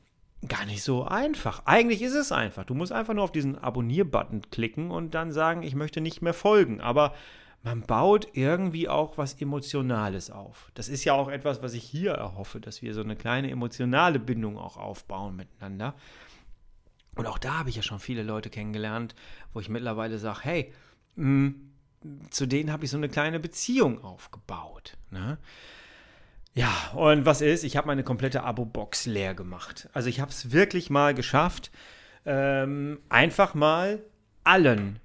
gar 0.48 0.66
nicht 0.66 0.84
so 0.84 1.04
einfach. 1.04 1.64
Eigentlich 1.66 2.02
ist 2.02 2.14
es 2.14 2.32
einfach. 2.32 2.64
Du 2.64 2.74
musst 2.74 2.92
einfach 2.92 3.14
nur 3.14 3.24
auf 3.24 3.32
diesen 3.32 3.58
Abonnier-Button 3.58 4.44
klicken 4.52 4.92
und 4.92 5.14
dann 5.14 5.32
sagen, 5.32 5.64
ich 5.64 5.76
möchte 5.76 6.00
nicht 6.00 6.22
mehr 6.22 6.34
folgen. 6.34 6.80
Aber 6.80 7.14
man 7.64 7.82
baut 7.82 8.28
irgendwie 8.34 8.88
auch 8.88 9.18
was 9.18 9.34
Emotionales 9.34 10.32
auf. 10.32 10.72
Das 10.76 10.88
ist 10.88 11.04
ja 11.04 11.14
auch 11.14 11.30
etwas, 11.30 11.62
was 11.62 11.74
ich 11.74 11.84
hier 11.84 12.12
erhoffe, 12.12 12.60
dass 12.60 12.82
wir 12.82 12.94
so 12.94 13.02
eine 13.02 13.16
kleine 13.16 13.50
emotionale 13.52 14.20
Bindung 14.20 14.58
auch 14.58 14.78
aufbauen 14.78 15.36
miteinander. 15.36 15.96
Und 17.16 17.26
auch 17.26 17.38
da 17.38 17.60
habe 17.60 17.70
ich 17.70 17.76
ja 17.76 17.82
schon 17.82 18.00
viele 18.00 18.24
Leute 18.24 18.50
kennengelernt, 18.50 19.14
wo 19.54 19.60
ich 19.60 19.68
mittlerweile 19.68 20.20
sage, 20.20 20.40
hey, 20.44 20.74
mh, 21.16 21.26
hm, 21.26 21.72
zu 22.30 22.46
denen 22.46 22.72
habe 22.72 22.86
ich 22.86 22.92
so 22.92 22.98
eine 22.98 23.10
kleine 23.10 23.42
Beziehung 23.42 24.02
aufgebaut. 24.04 24.98
Ne? 25.12 25.38
Ja, 26.54 26.92
und 26.96 27.26
was 27.26 27.42
ist? 27.42 27.64
Ich 27.64 27.78
habe 27.78 27.88
meine 27.88 28.04
komplette 28.04 28.44
Abo-Box 28.44 29.06
leer 29.06 29.34
gemacht. 29.34 29.90
Also 29.94 30.08
ich 30.08 30.20
habe 30.20 30.32
es 30.32 30.52
wirklich 30.52 30.90
mal 30.90 31.14
geschafft, 31.14 31.72
ähm, 32.26 33.00
einfach 33.10 33.54
mal 33.54 34.04
allen, 34.44 35.00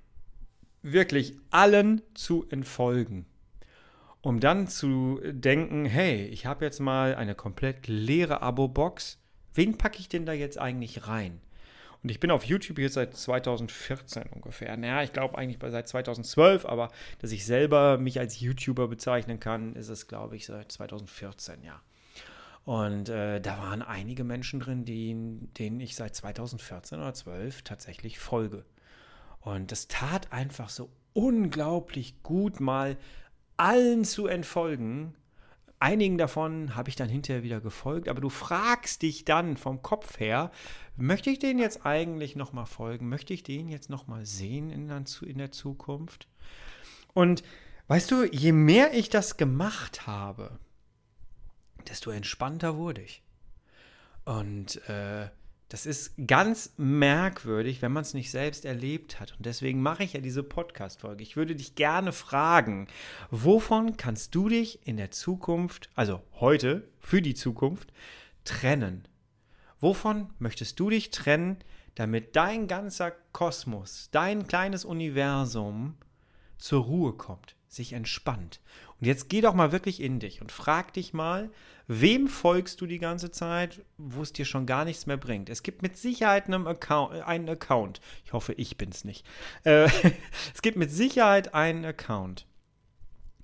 wirklich 0.84 1.36
allen 1.50 2.02
zu 2.14 2.46
entfolgen. 2.50 3.26
Um 4.20 4.40
dann 4.40 4.68
zu 4.68 5.20
denken, 5.24 5.84
hey, 5.84 6.26
ich 6.26 6.46
habe 6.46 6.64
jetzt 6.64 6.80
mal 6.80 7.14
eine 7.14 7.34
komplett 7.34 7.88
leere 7.88 8.42
Abo-Box. 8.42 9.18
Wen 9.54 9.76
packe 9.76 9.98
ich 9.98 10.08
denn 10.08 10.26
da 10.26 10.32
jetzt 10.32 10.58
eigentlich 10.58 11.06
rein? 11.06 11.40
Und 12.02 12.10
ich 12.10 12.20
bin 12.20 12.30
auf 12.30 12.44
YouTube 12.44 12.78
jetzt 12.78 12.94
seit 12.94 13.16
2014 13.16 14.24
ungefähr. 14.34 14.76
Naja, 14.76 15.02
ich 15.02 15.12
glaube 15.14 15.38
eigentlich 15.38 15.58
seit 15.72 15.88
2012, 15.88 16.66
aber 16.66 16.90
dass 17.20 17.32
ich 17.32 17.46
selber 17.46 17.96
mich 17.96 18.20
als 18.20 18.40
YouTuber 18.40 18.88
bezeichnen 18.88 19.40
kann, 19.40 19.74
ist 19.74 19.88
es, 19.88 20.06
glaube 20.06 20.36
ich, 20.36 20.44
seit 20.44 20.70
2014, 20.70 21.62
ja. 21.62 21.80
Und 22.64 23.08
äh, 23.08 23.40
da 23.40 23.58
waren 23.58 23.82
einige 23.82 24.24
Menschen 24.24 24.60
drin, 24.60 24.84
die, 24.84 25.14
denen 25.58 25.80
ich 25.80 25.96
seit 25.96 26.14
2014 26.14 26.98
oder 26.98 27.14
12 27.14 27.62
tatsächlich 27.62 28.18
folge. 28.18 28.64
Und 29.44 29.70
das 29.70 29.88
tat 29.88 30.32
einfach 30.32 30.68
so 30.68 30.90
unglaublich 31.12 32.22
gut, 32.22 32.60
mal 32.60 32.96
allen 33.56 34.04
zu 34.04 34.26
entfolgen, 34.26 35.14
Einigen 35.84 36.16
davon 36.16 36.74
habe 36.76 36.88
ich 36.88 36.96
dann 36.96 37.10
hinterher 37.10 37.42
wieder 37.42 37.60
gefolgt, 37.60 38.08
aber 38.08 38.22
du 38.22 38.30
fragst 38.30 39.02
dich 39.02 39.26
dann 39.26 39.58
vom 39.58 39.82
Kopf 39.82 40.18
her, 40.18 40.50
möchte 40.96 41.28
ich 41.28 41.40
denen 41.40 41.58
jetzt 41.58 41.84
eigentlich 41.84 42.36
nochmal 42.36 42.64
folgen? 42.64 43.10
Möchte 43.10 43.34
ich 43.34 43.42
den 43.42 43.68
jetzt 43.68 43.90
nochmal 43.90 44.24
sehen 44.24 44.70
in 44.70 44.88
der, 44.88 45.04
in 45.20 45.36
der 45.36 45.52
Zukunft? 45.52 46.26
Und 47.12 47.42
weißt 47.88 48.10
du, 48.10 48.24
je 48.24 48.52
mehr 48.52 48.94
ich 48.94 49.10
das 49.10 49.36
gemacht 49.36 50.06
habe, 50.06 50.58
desto 51.86 52.10
entspannter 52.10 52.78
wurde 52.78 53.02
ich. 53.02 53.22
Und 54.24 54.76
äh, 54.88 55.28
das 55.74 55.86
ist 55.86 56.14
ganz 56.28 56.72
merkwürdig, 56.76 57.82
wenn 57.82 57.90
man 57.90 58.02
es 58.02 58.14
nicht 58.14 58.30
selbst 58.30 58.64
erlebt 58.64 59.18
hat. 59.18 59.34
Und 59.36 59.44
deswegen 59.44 59.82
mache 59.82 60.04
ich 60.04 60.12
ja 60.12 60.20
diese 60.20 60.44
Podcast-Folge. 60.44 61.24
Ich 61.24 61.36
würde 61.36 61.56
dich 61.56 61.74
gerne 61.74 62.12
fragen, 62.12 62.86
wovon 63.32 63.96
kannst 63.96 64.36
du 64.36 64.48
dich 64.48 64.86
in 64.86 64.96
der 64.96 65.10
Zukunft, 65.10 65.90
also 65.96 66.22
heute 66.34 66.86
für 67.00 67.20
die 67.20 67.34
Zukunft, 67.34 67.92
trennen? 68.44 69.08
Wovon 69.80 70.30
möchtest 70.38 70.78
du 70.78 70.90
dich 70.90 71.10
trennen, 71.10 71.56
damit 71.96 72.36
dein 72.36 72.68
ganzer 72.68 73.10
Kosmos, 73.32 74.10
dein 74.12 74.46
kleines 74.46 74.84
Universum 74.84 75.96
zur 76.56 76.84
Ruhe 76.84 77.14
kommt, 77.14 77.56
sich 77.66 77.94
entspannt? 77.94 78.60
Und 79.04 79.08
jetzt 79.08 79.28
geh 79.28 79.42
doch 79.42 79.52
mal 79.52 79.70
wirklich 79.70 80.00
in 80.00 80.18
dich 80.18 80.40
und 80.40 80.50
frag 80.50 80.94
dich 80.94 81.12
mal, 81.12 81.50
wem 81.86 82.26
folgst 82.26 82.80
du 82.80 82.86
die 82.86 82.98
ganze 82.98 83.30
Zeit, 83.30 83.82
wo 83.98 84.22
es 84.22 84.32
dir 84.32 84.46
schon 84.46 84.64
gar 84.64 84.86
nichts 84.86 85.04
mehr 85.04 85.18
bringt. 85.18 85.50
Es 85.50 85.62
gibt 85.62 85.82
mit 85.82 85.98
Sicherheit 85.98 86.46
einen 86.46 86.66
Account, 86.66 87.12
einen 87.20 87.46
Account. 87.50 88.00
ich 88.24 88.32
hoffe, 88.32 88.54
ich 88.54 88.78
bin 88.78 88.88
es 88.88 89.04
nicht. 89.04 89.26
Äh, 89.64 89.90
es 90.54 90.62
gibt 90.62 90.78
mit 90.78 90.90
Sicherheit 90.90 91.52
einen 91.52 91.84
Account, 91.84 92.46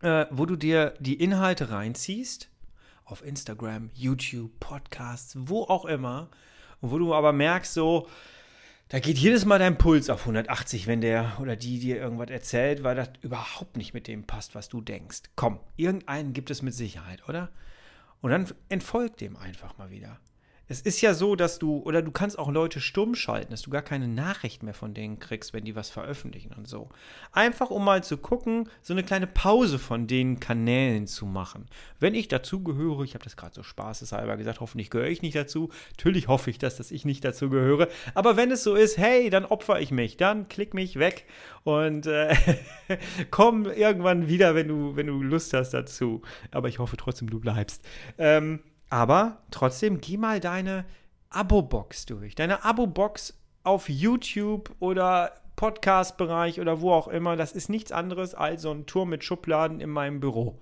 äh, 0.00 0.24
wo 0.30 0.46
du 0.46 0.56
dir 0.56 0.94
die 0.98 1.22
Inhalte 1.22 1.68
reinziehst, 1.68 2.48
auf 3.04 3.22
Instagram, 3.22 3.90
YouTube, 3.92 4.58
Podcasts, 4.60 5.34
wo 5.38 5.64
auch 5.64 5.84
immer, 5.84 6.30
wo 6.80 6.96
du 6.96 7.12
aber 7.12 7.34
merkst 7.34 7.74
so, 7.74 8.08
da 8.90 8.98
geht 8.98 9.18
jedes 9.18 9.44
Mal 9.44 9.60
dein 9.60 9.78
Puls 9.78 10.10
auf 10.10 10.22
180, 10.22 10.88
wenn 10.88 11.00
der 11.00 11.38
oder 11.40 11.54
die 11.54 11.78
dir 11.78 11.96
irgendwas 11.96 12.28
erzählt, 12.28 12.82
weil 12.82 12.96
das 12.96 13.10
überhaupt 13.22 13.76
nicht 13.76 13.94
mit 13.94 14.08
dem 14.08 14.24
passt, 14.24 14.56
was 14.56 14.68
du 14.68 14.80
denkst. 14.80 15.22
Komm, 15.36 15.60
irgendeinen 15.76 16.32
gibt 16.32 16.50
es 16.50 16.60
mit 16.60 16.74
Sicherheit, 16.74 17.28
oder? 17.28 17.50
Und 18.20 18.32
dann 18.32 18.48
entfolgt 18.68 19.20
dem 19.20 19.36
einfach 19.36 19.78
mal 19.78 19.90
wieder. 19.90 20.18
Es 20.70 20.80
ist 20.82 21.00
ja 21.00 21.14
so, 21.14 21.34
dass 21.34 21.58
du, 21.58 21.78
oder 21.78 22.00
du 22.00 22.12
kannst 22.12 22.38
auch 22.38 22.48
Leute 22.48 22.78
stumm 22.78 23.16
schalten, 23.16 23.50
dass 23.50 23.62
du 23.62 23.70
gar 23.70 23.82
keine 23.82 24.06
Nachricht 24.06 24.62
mehr 24.62 24.72
von 24.72 24.94
denen 24.94 25.18
kriegst, 25.18 25.52
wenn 25.52 25.64
die 25.64 25.74
was 25.74 25.90
veröffentlichen 25.90 26.52
und 26.56 26.68
so. 26.68 26.90
Einfach 27.32 27.70
um 27.70 27.84
mal 27.84 28.04
zu 28.04 28.16
gucken, 28.16 28.68
so 28.80 28.94
eine 28.94 29.02
kleine 29.02 29.26
Pause 29.26 29.80
von 29.80 30.06
den 30.06 30.38
Kanälen 30.38 31.08
zu 31.08 31.26
machen. 31.26 31.66
Wenn 31.98 32.14
ich 32.14 32.28
dazu 32.28 32.62
gehöre, 32.62 33.02
ich 33.02 33.14
habe 33.14 33.24
das 33.24 33.36
gerade 33.36 33.52
so 33.52 33.64
spaßeshalber 33.64 34.36
gesagt, 34.36 34.60
hoffentlich 34.60 34.90
gehöre 34.90 35.08
ich 35.08 35.22
nicht 35.22 35.34
dazu. 35.34 35.70
Natürlich 35.96 36.28
hoffe 36.28 36.50
ich, 36.50 36.58
dass, 36.58 36.76
dass 36.76 36.92
ich 36.92 37.04
nicht 37.04 37.24
dazu 37.24 37.50
gehöre. 37.50 37.88
Aber 38.14 38.36
wenn 38.36 38.52
es 38.52 38.62
so 38.62 38.76
ist, 38.76 38.96
hey, 38.96 39.28
dann 39.28 39.46
opfer 39.46 39.80
ich 39.80 39.90
mich, 39.90 40.18
dann 40.18 40.46
klick 40.46 40.72
mich 40.72 41.00
weg 41.00 41.26
und 41.64 42.06
äh, 42.06 42.32
komm 43.32 43.66
irgendwann 43.66 44.28
wieder, 44.28 44.54
wenn 44.54 44.68
du, 44.68 44.94
wenn 44.94 45.08
du 45.08 45.20
Lust 45.20 45.52
hast 45.52 45.70
dazu. 45.70 46.22
Aber 46.52 46.68
ich 46.68 46.78
hoffe 46.78 46.96
trotzdem, 46.96 47.28
du 47.28 47.40
bleibst. 47.40 47.84
Ähm, 48.18 48.60
aber 48.90 49.38
trotzdem, 49.50 50.00
geh 50.00 50.16
mal 50.16 50.40
deine 50.40 50.84
Abo-Box 51.30 52.06
durch. 52.06 52.34
Deine 52.34 52.64
Abo-Box 52.64 53.38
auf 53.62 53.88
YouTube 53.88 54.74
oder 54.80 55.32
Podcast-Bereich 55.56 56.60
oder 56.60 56.80
wo 56.80 56.92
auch 56.92 57.08
immer. 57.08 57.36
Das 57.36 57.52
ist 57.52 57.68
nichts 57.68 57.92
anderes 57.92 58.34
als 58.34 58.62
so 58.62 58.72
ein 58.72 58.86
Turm 58.86 59.10
mit 59.10 59.24
Schubladen 59.24 59.80
in 59.80 59.90
meinem 59.90 60.20
Büro. 60.20 60.58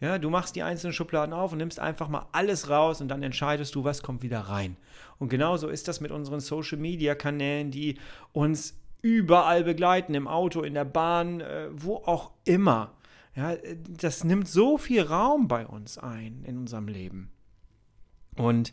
Ja, 0.00 0.18
du 0.18 0.30
machst 0.30 0.56
die 0.56 0.64
einzelnen 0.64 0.92
Schubladen 0.92 1.32
auf 1.32 1.52
und 1.52 1.58
nimmst 1.58 1.78
einfach 1.78 2.08
mal 2.08 2.26
alles 2.32 2.68
raus 2.68 3.00
und 3.00 3.08
dann 3.08 3.22
entscheidest 3.22 3.74
du, 3.76 3.84
was 3.84 4.02
kommt 4.02 4.22
wieder 4.22 4.40
rein. 4.40 4.76
Und 5.18 5.28
genauso 5.28 5.68
ist 5.68 5.86
das 5.86 6.00
mit 6.00 6.10
unseren 6.10 6.40
Social 6.40 6.78
Media 6.78 7.14
Kanälen, 7.14 7.70
die 7.70 7.98
uns 8.32 8.74
überall 9.02 9.64
begleiten, 9.64 10.14
im 10.14 10.26
Auto, 10.26 10.62
in 10.62 10.74
der 10.74 10.84
Bahn, 10.84 11.40
äh, 11.40 11.68
wo 11.70 11.96
auch 11.96 12.32
immer. 12.44 12.94
Ja, 13.36 13.54
das 13.88 14.24
nimmt 14.24 14.48
so 14.48 14.78
viel 14.78 15.02
Raum 15.02 15.46
bei 15.46 15.66
uns 15.66 15.98
ein 15.98 16.42
in 16.44 16.58
unserem 16.58 16.88
Leben. 16.88 17.31
Und 18.36 18.72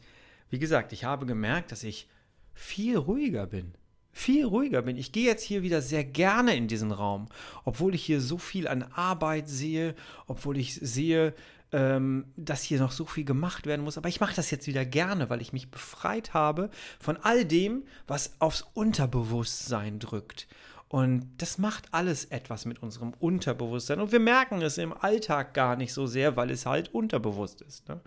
wie 0.49 0.59
gesagt, 0.59 0.93
ich 0.93 1.03
habe 1.03 1.25
gemerkt, 1.25 1.71
dass 1.71 1.83
ich 1.83 2.07
viel 2.53 2.97
ruhiger 2.97 3.45
bin. 3.47 3.73
Viel 4.11 4.45
ruhiger 4.45 4.81
bin. 4.81 4.97
Ich 4.97 5.11
gehe 5.11 5.25
jetzt 5.25 5.43
hier 5.43 5.61
wieder 5.61 5.81
sehr 5.81 6.03
gerne 6.03 6.55
in 6.55 6.67
diesen 6.67 6.91
Raum, 6.91 7.27
obwohl 7.63 7.95
ich 7.95 8.03
hier 8.03 8.21
so 8.21 8.37
viel 8.37 8.67
an 8.67 8.83
Arbeit 8.83 9.47
sehe, 9.47 9.95
obwohl 10.27 10.57
ich 10.57 10.75
sehe, 10.75 11.33
ähm, 11.71 12.25
dass 12.35 12.63
hier 12.63 12.79
noch 12.79 12.91
so 12.91 13.05
viel 13.05 13.23
gemacht 13.23 13.65
werden 13.65 13.83
muss. 13.83 13.97
Aber 13.97 14.09
ich 14.09 14.19
mache 14.19 14.35
das 14.35 14.49
jetzt 14.51 14.67
wieder 14.67 14.85
gerne, 14.85 15.29
weil 15.29 15.41
ich 15.41 15.53
mich 15.53 15.69
befreit 15.69 16.33
habe 16.33 16.69
von 16.99 17.17
all 17.17 17.45
dem, 17.45 17.83
was 18.07 18.33
aufs 18.39 18.65
Unterbewusstsein 18.73 19.99
drückt. 19.99 20.47
Und 20.87 21.29
das 21.37 21.59
macht 21.59 21.93
alles 21.93 22.25
etwas 22.25 22.65
mit 22.65 22.81
unserem 22.81 23.13
Unterbewusstsein. 23.19 23.99
Und 23.99 24.11
wir 24.11 24.19
merken 24.19 24.61
es 24.63 24.79
im 24.79 24.91
Alltag 24.91 25.53
gar 25.53 25.75
nicht 25.75 25.93
so 25.93 26.07
sehr, 26.07 26.35
weil 26.35 26.49
es 26.49 26.65
halt 26.65 26.93
unterbewusst 26.93 27.61
ist. 27.61 27.87
Ne? 27.87 28.01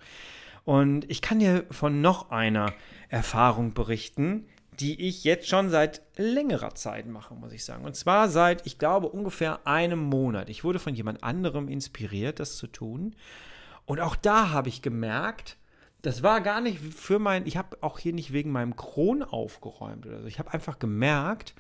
Und 0.65 1.11
ich 1.11 1.23
kann 1.23 1.39
dir 1.39 1.65
von 1.71 2.01
noch 2.01 2.31
einer 2.31 2.73
Erfahrung 3.09 3.75
berichten, 3.75 4.47
die 4.81 5.01
ich 5.09 5.25
jetzt 5.25 5.49
schon 5.49 5.71
seit 5.71 6.03
längerer 6.17 6.75
Zeit 6.75 7.07
mache, 7.07 7.35
muss 7.35 7.53
ich 7.53 7.65
sagen. 7.65 7.85
Und 7.85 7.95
zwar 7.95 8.29
seit, 8.29 8.67
ich 8.67 8.79
glaube, 8.79 9.09
ungefähr 9.09 9.67
einem 9.67 9.99
Monat. 9.99 10.49
Ich 10.49 10.65
wurde 10.65 10.79
von 10.79 10.95
jemand 10.95 11.23
anderem 11.23 11.69
inspiriert, 11.69 12.41
das 12.41 12.57
zu 12.57 12.67
tun. 12.67 13.15
Und 13.85 14.01
auch 14.01 14.17
da 14.17 14.51
habe 14.51 14.69
ich 14.69 14.83
gemerkt, 14.83 15.59
das 16.01 16.23
war 16.23 16.41
gar 16.41 16.61
nicht 16.61 16.81
für 16.81 17.19
mein, 17.19 17.47
ich 17.47 17.57
habe 17.57 17.77
auch 17.81 17.99
hier 17.99 18.13
nicht 18.13 18.33
wegen 18.33 18.51
meinem 18.51 18.77
Kron 18.77 19.23
aufgeräumt 19.23 20.07
oder 20.07 20.21
so. 20.21 20.27
Ich 20.27 20.39
habe 20.39 20.53
einfach 20.53 20.79
gemerkt, 20.79 21.55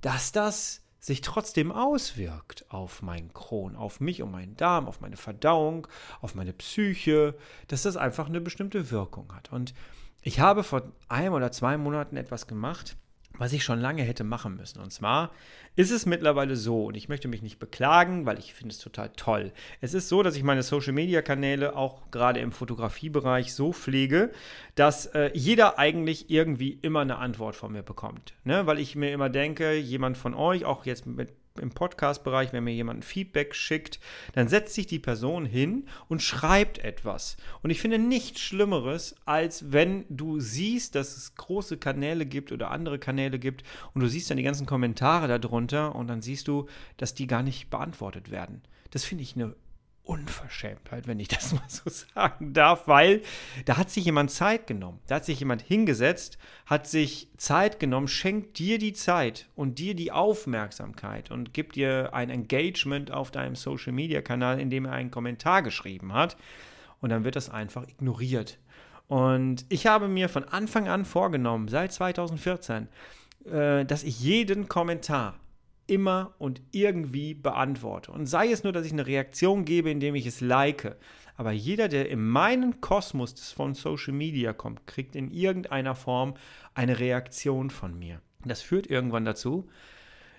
dass 0.00 0.32
das 0.32 0.85
sich 0.98 1.20
trotzdem 1.20 1.72
auswirkt 1.72 2.64
auf 2.68 3.02
meinen 3.02 3.32
Kron, 3.32 3.76
auf 3.76 4.00
mich 4.00 4.22
und 4.22 4.30
meinen 4.30 4.56
Darm, 4.56 4.86
auf 4.88 5.00
meine 5.00 5.16
Verdauung, 5.16 5.86
auf 6.20 6.34
meine 6.34 6.52
Psyche, 6.52 7.34
dass 7.68 7.82
das 7.82 7.96
einfach 7.96 8.26
eine 8.26 8.40
bestimmte 8.40 8.90
Wirkung 8.90 9.32
hat. 9.34 9.52
Und 9.52 9.74
ich 10.22 10.40
habe 10.40 10.64
vor 10.64 10.82
einem 11.08 11.34
oder 11.34 11.52
zwei 11.52 11.76
Monaten 11.76 12.16
etwas 12.16 12.46
gemacht, 12.46 12.96
was 13.38 13.52
ich 13.52 13.64
schon 13.64 13.80
lange 13.80 14.02
hätte 14.02 14.24
machen 14.24 14.56
müssen. 14.56 14.80
Und 14.80 14.92
zwar 14.92 15.30
ist 15.74 15.90
es 15.90 16.06
mittlerweile 16.06 16.56
so, 16.56 16.86
und 16.86 16.96
ich 16.96 17.08
möchte 17.08 17.28
mich 17.28 17.42
nicht 17.42 17.58
beklagen, 17.58 18.26
weil 18.26 18.38
ich 18.38 18.54
finde 18.54 18.72
es 18.72 18.78
total 18.78 19.10
toll. 19.16 19.52
Es 19.80 19.94
ist 19.94 20.08
so, 20.08 20.22
dass 20.22 20.36
ich 20.36 20.42
meine 20.42 20.62
Social-Media-Kanäle 20.62 21.76
auch 21.76 22.10
gerade 22.10 22.40
im 22.40 22.52
Fotografiebereich 22.52 23.52
so 23.52 23.72
pflege, 23.72 24.30
dass 24.74 25.06
äh, 25.06 25.30
jeder 25.34 25.78
eigentlich 25.78 26.30
irgendwie 26.30 26.78
immer 26.82 27.00
eine 27.00 27.18
Antwort 27.18 27.56
von 27.56 27.72
mir 27.72 27.82
bekommt. 27.82 28.34
Ne? 28.44 28.66
Weil 28.66 28.78
ich 28.78 28.96
mir 28.96 29.12
immer 29.12 29.28
denke, 29.28 29.74
jemand 29.74 30.16
von 30.16 30.34
euch, 30.34 30.64
auch 30.64 30.86
jetzt 30.86 31.06
mit 31.06 31.32
im 31.60 31.70
Podcast-Bereich, 31.70 32.52
wenn 32.52 32.64
mir 32.64 32.72
jemand 32.72 33.00
ein 33.00 33.02
Feedback 33.02 33.54
schickt, 33.54 34.00
dann 34.34 34.48
setzt 34.48 34.74
sich 34.74 34.86
die 34.86 34.98
Person 34.98 35.46
hin 35.46 35.86
und 36.08 36.22
schreibt 36.22 36.78
etwas. 36.78 37.36
Und 37.62 37.70
ich 37.70 37.80
finde 37.80 37.98
nichts 37.98 38.40
Schlimmeres, 38.40 39.16
als 39.24 39.72
wenn 39.72 40.04
du 40.08 40.40
siehst, 40.40 40.94
dass 40.94 41.16
es 41.16 41.34
große 41.34 41.76
Kanäle 41.76 42.26
gibt 42.26 42.52
oder 42.52 42.70
andere 42.70 42.98
Kanäle 42.98 43.38
gibt 43.38 43.64
und 43.94 44.02
du 44.02 44.08
siehst 44.08 44.30
dann 44.30 44.36
die 44.36 44.42
ganzen 44.42 44.66
Kommentare 44.66 45.38
darunter 45.38 45.94
und 45.94 46.08
dann 46.08 46.22
siehst 46.22 46.48
du, 46.48 46.66
dass 46.96 47.14
die 47.14 47.26
gar 47.26 47.42
nicht 47.42 47.70
beantwortet 47.70 48.30
werden. 48.30 48.62
Das 48.90 49.04
finde 49.04 49.22
ich 49.22 49.36
eine 49.36 49.54
Unverschämtheit, 50.06 51.06
wenn 51.06 51.20
ich 51.20 51.28
das 51.36 51.52
mal 51.52 51.68
so 51.68 51.90
sagen 51.90 52.52
darf, 52.52 52.86
weil 52.88 53.22
da 53.64 53.76
hat 53.76 53.90
sich 53.90 54.04
jemand 54.04 54.30
Zeit 54.30 54.66
genommen. 54.66 55.00
Da 55.06 55.16
hat 55.16 55.24
sich 55.24 55.40
jemand 55.40 55.62
hingesetzt, 55.62 56.38
hat 56.64 56.86
sich 56.86 57.28
Zeit 57.36 57.78
genommen, 57.78 58.08
schenkt 58.08 58.58
dir 58.58 58.78
die 58.78 58.92
Zeit 58.92 59.48
und 59.54 59.78
dir 59.78 59.94
die 59.94 60.12
Aufmerksamkeit 60.12 61.30
und 61.30 61.52
gibt 61.52 61.76
dir 61.76 62.14
ein 62.14 62.30
Engagement 62.30 63.10
auf 63.10 63.30
deinem 63.30 63.56
Social 63.56 63.92
Media 63.92 64.22
Kanal, 64.22 64.60
indem 64.60 64.86
er 64.86 64.92
einen 64.92 65.10
Kommentar 65.10 65.62
geschrieben 65.62 66.12
hat. 66.12 66.36
Und 67.00 67.10
dann 67.10 67.24
wird 67.24 67.36
das 67.36 67.50
einfach 67.50 67.86
ignoriert. 67.86 68.58
Und 69.08 69.66
ich 69.68 69.86
habe 69.86 70.08
mir 70.08 70.28
von 70.28 70.44
Anfang 70.44 70.88
an 70.88 71.04
vorgenommen, 71.04 71.68
seit 71.68 71.92
2014, 71.92 72.88
äh, 73.44 73.84
dass 73.84 74.02
ich 74.02 74.20
jeden 74.20 74.68
Kommentar 74.68 75.38
immer 75.86 76.34
und 76.38 76.60
irgendwie 76.72 77.34
beantworte. 77.34 78.12
Und 78.12 78.26
sei 78.26 78.50
es 78.50 78.64
nur, 78.64 78.72
dass 78.72 78.86
ich 78.86 78.92
eine 78.92 79.06
Reaktion 79.06 79.64
gebe, 79.64 79.90
indem 79.90 80.14
ich 80.14 80.26
es 80.26 80.40
like. 80.40 80.96
Aber 81.36 81.52
jeder, 81.52 81.88
der 81.88 82.08
in 82.08 82.26
meinen 82.26 82.80
Kosmos 82.80 83.52
von 83.52 83.74
Social 83.74 84.14
Media 84.14 84.52
kommt, 84.52 84.86
kriegt 84.86 85.14
in 85.16 85.30
irgendeiner 85.30 85.94
Form 85.94 86.34
eine 86.74 86.98
Reaktion 86.98 87.70
von 87.70 87.98
mir. 87.98 88.20
Das 88.44 88.62
führt 88.62 88.86
irgendwann 88.86 89.24
dazu, 89.24 89.68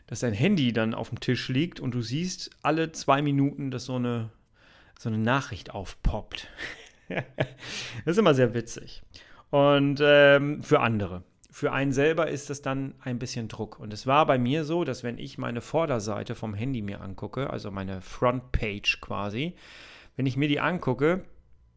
dass 0.08 0.22
dein 0.22 0.34
Handy 0.34 0.74
dann 0.74 0.94
auf 0.94 1.10
dem 1.10 1.20
Tisch 1.20 1.50
liegt 1.50 1.80
und 1.80 1.94
du 1.94 2.02
siehst 2.02 2.52
alle 2.62 2.92
zwei 2.94 3.22
Minuten, 3.22 3.72
dass 3.72 3.86
so 3.86 3.96
eine, 3.96 4.32
so 4.98 5.10
eine 5.10 5.18
Nachricht 5.18 5.72
aufpoppt. 5.72 6.48
das 7.10 7.26
ist 8.06 8.18
immer 8.18 8.34
sehr 8.34 8.54
witzig. 8.54 9.04
Und 9.50 10.00
ähm, 10.02 10.64
für 10.64 10.80
andere 10.80 11.24
für 11.58 11.72
einen 11.72 11.92
selber 11.92 12.28
ist 12.28 12.52
das 12.52 12.62
dann 12.62 12.94
ein 13.00 13.18
bisschen 13.18 13.48
Druck. 13.48 13.80
Und 13.80 13.92
es 13.92 14.06
war 14.06 14.28
bei 14.28 14.38
mir 14.38 14.64
so, 14.64 14.84
dass 14.84 15.02
wenn 15.02 15.18
ich 15.18 15.40
meine 15.40 15.62
Vorderseite 15.62 16.36
vom 16.36 16.54
Handy 16.54 16.84
mir 16.84 17.02
angucke, 17.02 17.50
also 17.50 17.72
meine 17.72 18.00
Frontpage 18.02 19.02
quasi, 19.02 19.56
wenn 20.16 20.28
ich 20.28 20.38
mir 20.38 20.50
die 20.50 20.60
angucke, 20.60 21.26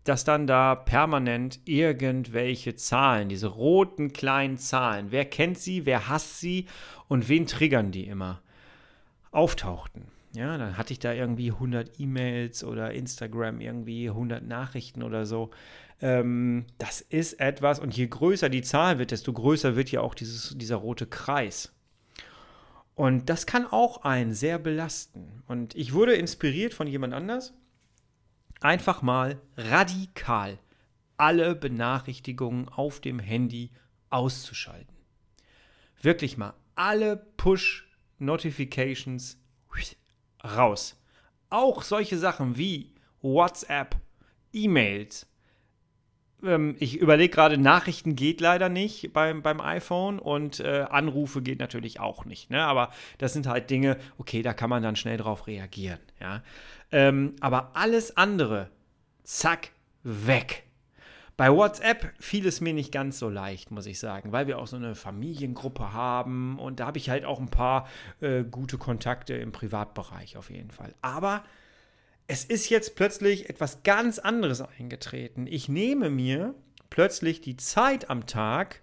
dass 0.04 0.24
dann 0.24 0.46
da 0.46 0.74
permanent 0.74 1.60
irgendwelche 1.64 2.76
Zahlen, 2.76 3.30
diese 3.30 3.46
roten 3.46 4.12
kleinen 4.12 4.58
Zahlen, 4.58 5.12
wer 5.12 5.24
kennt 5.24 5.56
sie, 5.56 5.86
wer 5.86 6.10
hasst 6.10 6.40
sie 6.40 6.66
und 7.08 7.30
wen 7.30 7.46
triggern 7.46 7.90
die 7.90 8.06
immer, 8.06 8.42
auftauchten. 9.30 10.08
Ja, 10.32 10.56
dann 10.58 10.76
hatte 10.76 10.92
ich 10.92 11.00
da 11.00 11.12
irgendwie 11.12 11.50
100 11.50 11.98
E-Mails 11.98 12.62
oder 12.62 12.92
Instagram 12.92 13.60
irgendwie 13.60 14.08
100 14.08 14.46
Nachrichten 14.46 15.02
oder 15.02 15.26
so. 15.26 15.50
Ähm, 16.00 16.66
das 16.78 17.00
ist 17.00 17.40
etwas, 17.40 17.80
und 17.80 17.96
je 17.96 18.06
größer 18.06 18.48
die 18.48 18.62
Zahl 18.62 18.98
wird, 18.98 19.10
desto 19.10 19.32
größer 19.32 19.74
wird 19.74 19.90
ja 19.90 20.02
auch 20.02 20.14
dieses, 20.14 20.56
dieser 20.56 20.76
rote 20.76 21.06
Kreis. 21.06 21.74
Und 22.94 23.28
das 23.28 23.46
kann 23.46 23.66
auch 23.66 24.04
einen 24.04 24.32
sehr 24.32 24.58
belasten. 24.58 25.42
Und 25.48 25.74
ich 25.74 25.94
wurde 25.94 26.14
inspiriert 26.14 26.74
von 26.74 26.86
jemand 26.86 27.12
anders, 27.12 27.54
einfach 28.60 29.02
mal 29.02 29.40
radikal 29.56 30.58
alle 31.16 31.54
Benachrichtigungen 31.54 32.68
auf 32.68 33.00
dem 33.00 33.18
Handy 33.18 33.70
auszuschalten. 34.10 34.96
Wirklich 36.00 36.38
mal 36.38 36.54
alle 36.76 37.16
Push-Notifications 37.36 39.40
raus. 40.44 40.96
Auch 41.48 41.82
solche 41.82 42.18
Sachen 42.18 42.56
wie 42.56 42.92
WhatsApp, 43.22 43.96
E-Mails, 44.52 45.26
ähm, 46.42 46.76
ich 46.78 46.98
überlege 46.98 47.34
gerade, 47.34 47.58
Nachrichten 47.58 48.16
geht 48.16 48.40
leider 48.40 48.68
nicht 48.68 49.12
beim, 49.12 49.42
beim 49.42 49.60
iPhone 49.60 50.18
und 50.18 50.60
äh, 50.60 50.86
Anrufe 50.88 51.42
geht 51.42 51.58
natürlich 51.58 52.00
auch 52.00 52.24
nicht. 52.24 52.50
Ne? 52.50 52.62
Aber 52.62 52.90
das 53.18 53.32
sind 53.32 53.46
halt 53.46 53.70
Dinge, 53.70 53.96
okay, 54.18 54.42
da 54.42 54.52
kann 54.52 54.70
man 54.70 54.82
dann 54.82 54.96
schnell 54.96 55.16
drauf 55.16 55.46
reagieren. 55.46 56.00
Ja? 56.20 56.42
Ähm, 56.92 57.34
aber 57.40 57.72
alles 57.74 58.16
andere, 58.16 58.70
zack, 59.22 59.70
weg. 60.02 60.64
Bei 61.40 61.50
WhatsApp 61.50 62.12
fiel 62.18 62.46
es 62.46 62.60
mir 62.60 62.74
nicht 62.74 62.92
ganz 62.92 63.18
so 63.18 63.30
leicht, 63.30 63.70
muss 63.70 63.86
ich 63.86 63.98
sagen, 63.98 64.30
weil 64.30 64.46
wir 64.46 64.58
auch 64.58 64.66
so 64.66 64.76
eine 64.76 64.94
Familiengruppe 64.94 65.94
haben 65.94 66.58
und 66.58 66.80
da 66.80 66.86
habe 66.86 66.98
ich 66.98 67.08
halt 67.08 67.24
auch 67.24 67.40
ein 67.40 67.48
paar 67.48 67.88
äh, 68.20 68.44
gute 68.44 68.76
Kontakte 68.76 69.32
im 69.32 69.50
Privatbereich 69.50 70.36
auf 70.36 70.50
jeden 70.50 70.70
Fall. 70.70 70.94
Aber 71.00 71.42
es 72.26 72.44
ist 72.44 72.68
jetzt 72.68 72.94
plötzlich 72.94 73.48
etwas 73.48 73.82
ganz 73.84 74.18
anderes 74.18 74.60
eingetreten. 74.60 75.46
Ich 75.46 75.70
nehme 75.70 76.10
mir 76.10 76.54
plötzlich 76.90 77.40
die 77.40 77.56
Zeit 77.56 78.10
am 78.10 78.26
Tag, 78.26 78.82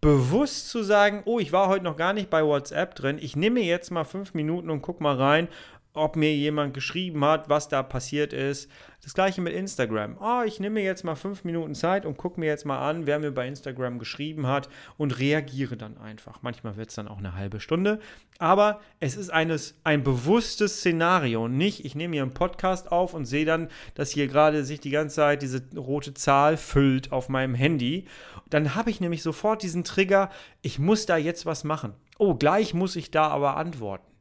bewusst 0.00 0.68
zu 0.68 0.84
sagen, 0.84 1.22
oh, 1.24 1.40
ich 1.40 1.50
war 1.50 1.66
heute 1.66 1.82
noch 1.82 1.96
gar 1.96 2.12
nicht 2.12 2.30
bei 2.30 2.44
WhatsApp 2.44 2.94
drin, 2.94 3.18
ich 3.20 3.34
nehme 3.34 3.58
jetzt 3.58 3.90
mal 3.90 4.04
fünf 4.04 4.32
Minuten 4.32 4.70
und 4.70 4.80
guck 4.80 5.00
mal 5.00 5.16
rein, 5.16 5.48
ob 5.96 6.16
mir 6.16 6.34
jemand 6.34 6.74
geschrieben 6.74 7.24
hat, 7.24 7.48
was 7.48 7.68
da 7.68 7.82
passiert 7.82 8.32
ist. 8.32 8.70
Das 9.02 9.14
gleiche 9.14 9.40
mit 9.40 9.54
Instagram. 9.54 10.16
Oh, 10.20 10.42
ich 10.44 10.58
nehme 10.58 10.74
mir 10.74 10.82
jetzt 10.82 11.04
mal 11.04 11.14
fünf 11.14 11.44
Minuten 11.44 11.76
Zeit 11.76 12.04
und 12.04 12.16
gucke 12.16 12.40
mir 12.40 12.46
jetzt 12.46 12.66
mal 12.66 12.78
an, 12.78 13.06
wer 13.06 13.20
mir 13.20 13.30
bei 13.30 13.46
Instagram 13.46 14.00
geschrieben 14.00 14.48
hat 14.48 14.68
und 14.96 15.18
reagiere 15.20 15.76
dann 15.76 15.96
einfach. 15.96 16.42
Manchmal 16.42 16.76
wird 16.76 16.88
es 16.88 16.96
dann 16.96 17.06
auch 17.06 17.18
eine 17.18 17.36
halbe 17.36 17.60
Stunde. 17.60 18.00
Aber 18.38 18.80
es 18.98 19.16
ist 19.16 19.30
eines, 19.30 19.78
ein 19.84 20.02
bewusstes 20.02 20.78
Szenario. 20.78 21.46
Nicht, 21.46 21.84
ich 21.84 21.94
nehme 21.94 22.14
hier 22.14 22.22
einen 22.22 22.34
Podcast 22.34 22.90
auf 22.90 23.14
und 23.14 23.26
sehe 23.26 23.44
dann, 23.44 23.68
dass 23.94 24.10
hier 24.10 24.26
gerade 24.26 24.64
sich 24.64 24.80
die 24.80 24.90
ganze 24.90 25.16
Zeit 25.16 25.42
diese 25.42 25.62
rote 25.76 26.12
Zahl 26.14 26.56
füllt 26.56 27.12
auf 27.12 27.28
meinem 27.28 27.54
Handy. 27.54 28.06
Dann 28.50 28.74
habe 28.74 28.90
ich 28.90 29.00
nämlich 29.00 29.22
sofort 29.22 29.62
diesen 29.62 29.84
Trigger, 29.84 30.30
ich 30.62 30.78
muss 30.78 31.06
da 31.06 31.16
jetzt 31.16 31.46
was 31.46 31.62
machen. 31.62 31.94
Oh, 32.18 32.34
gleich 32.34 32.74
muss 32.74 32.96
ich 32.96 33.12
da 33.12 33.28
aber 33.28 33.56
antworten 33.56 34.15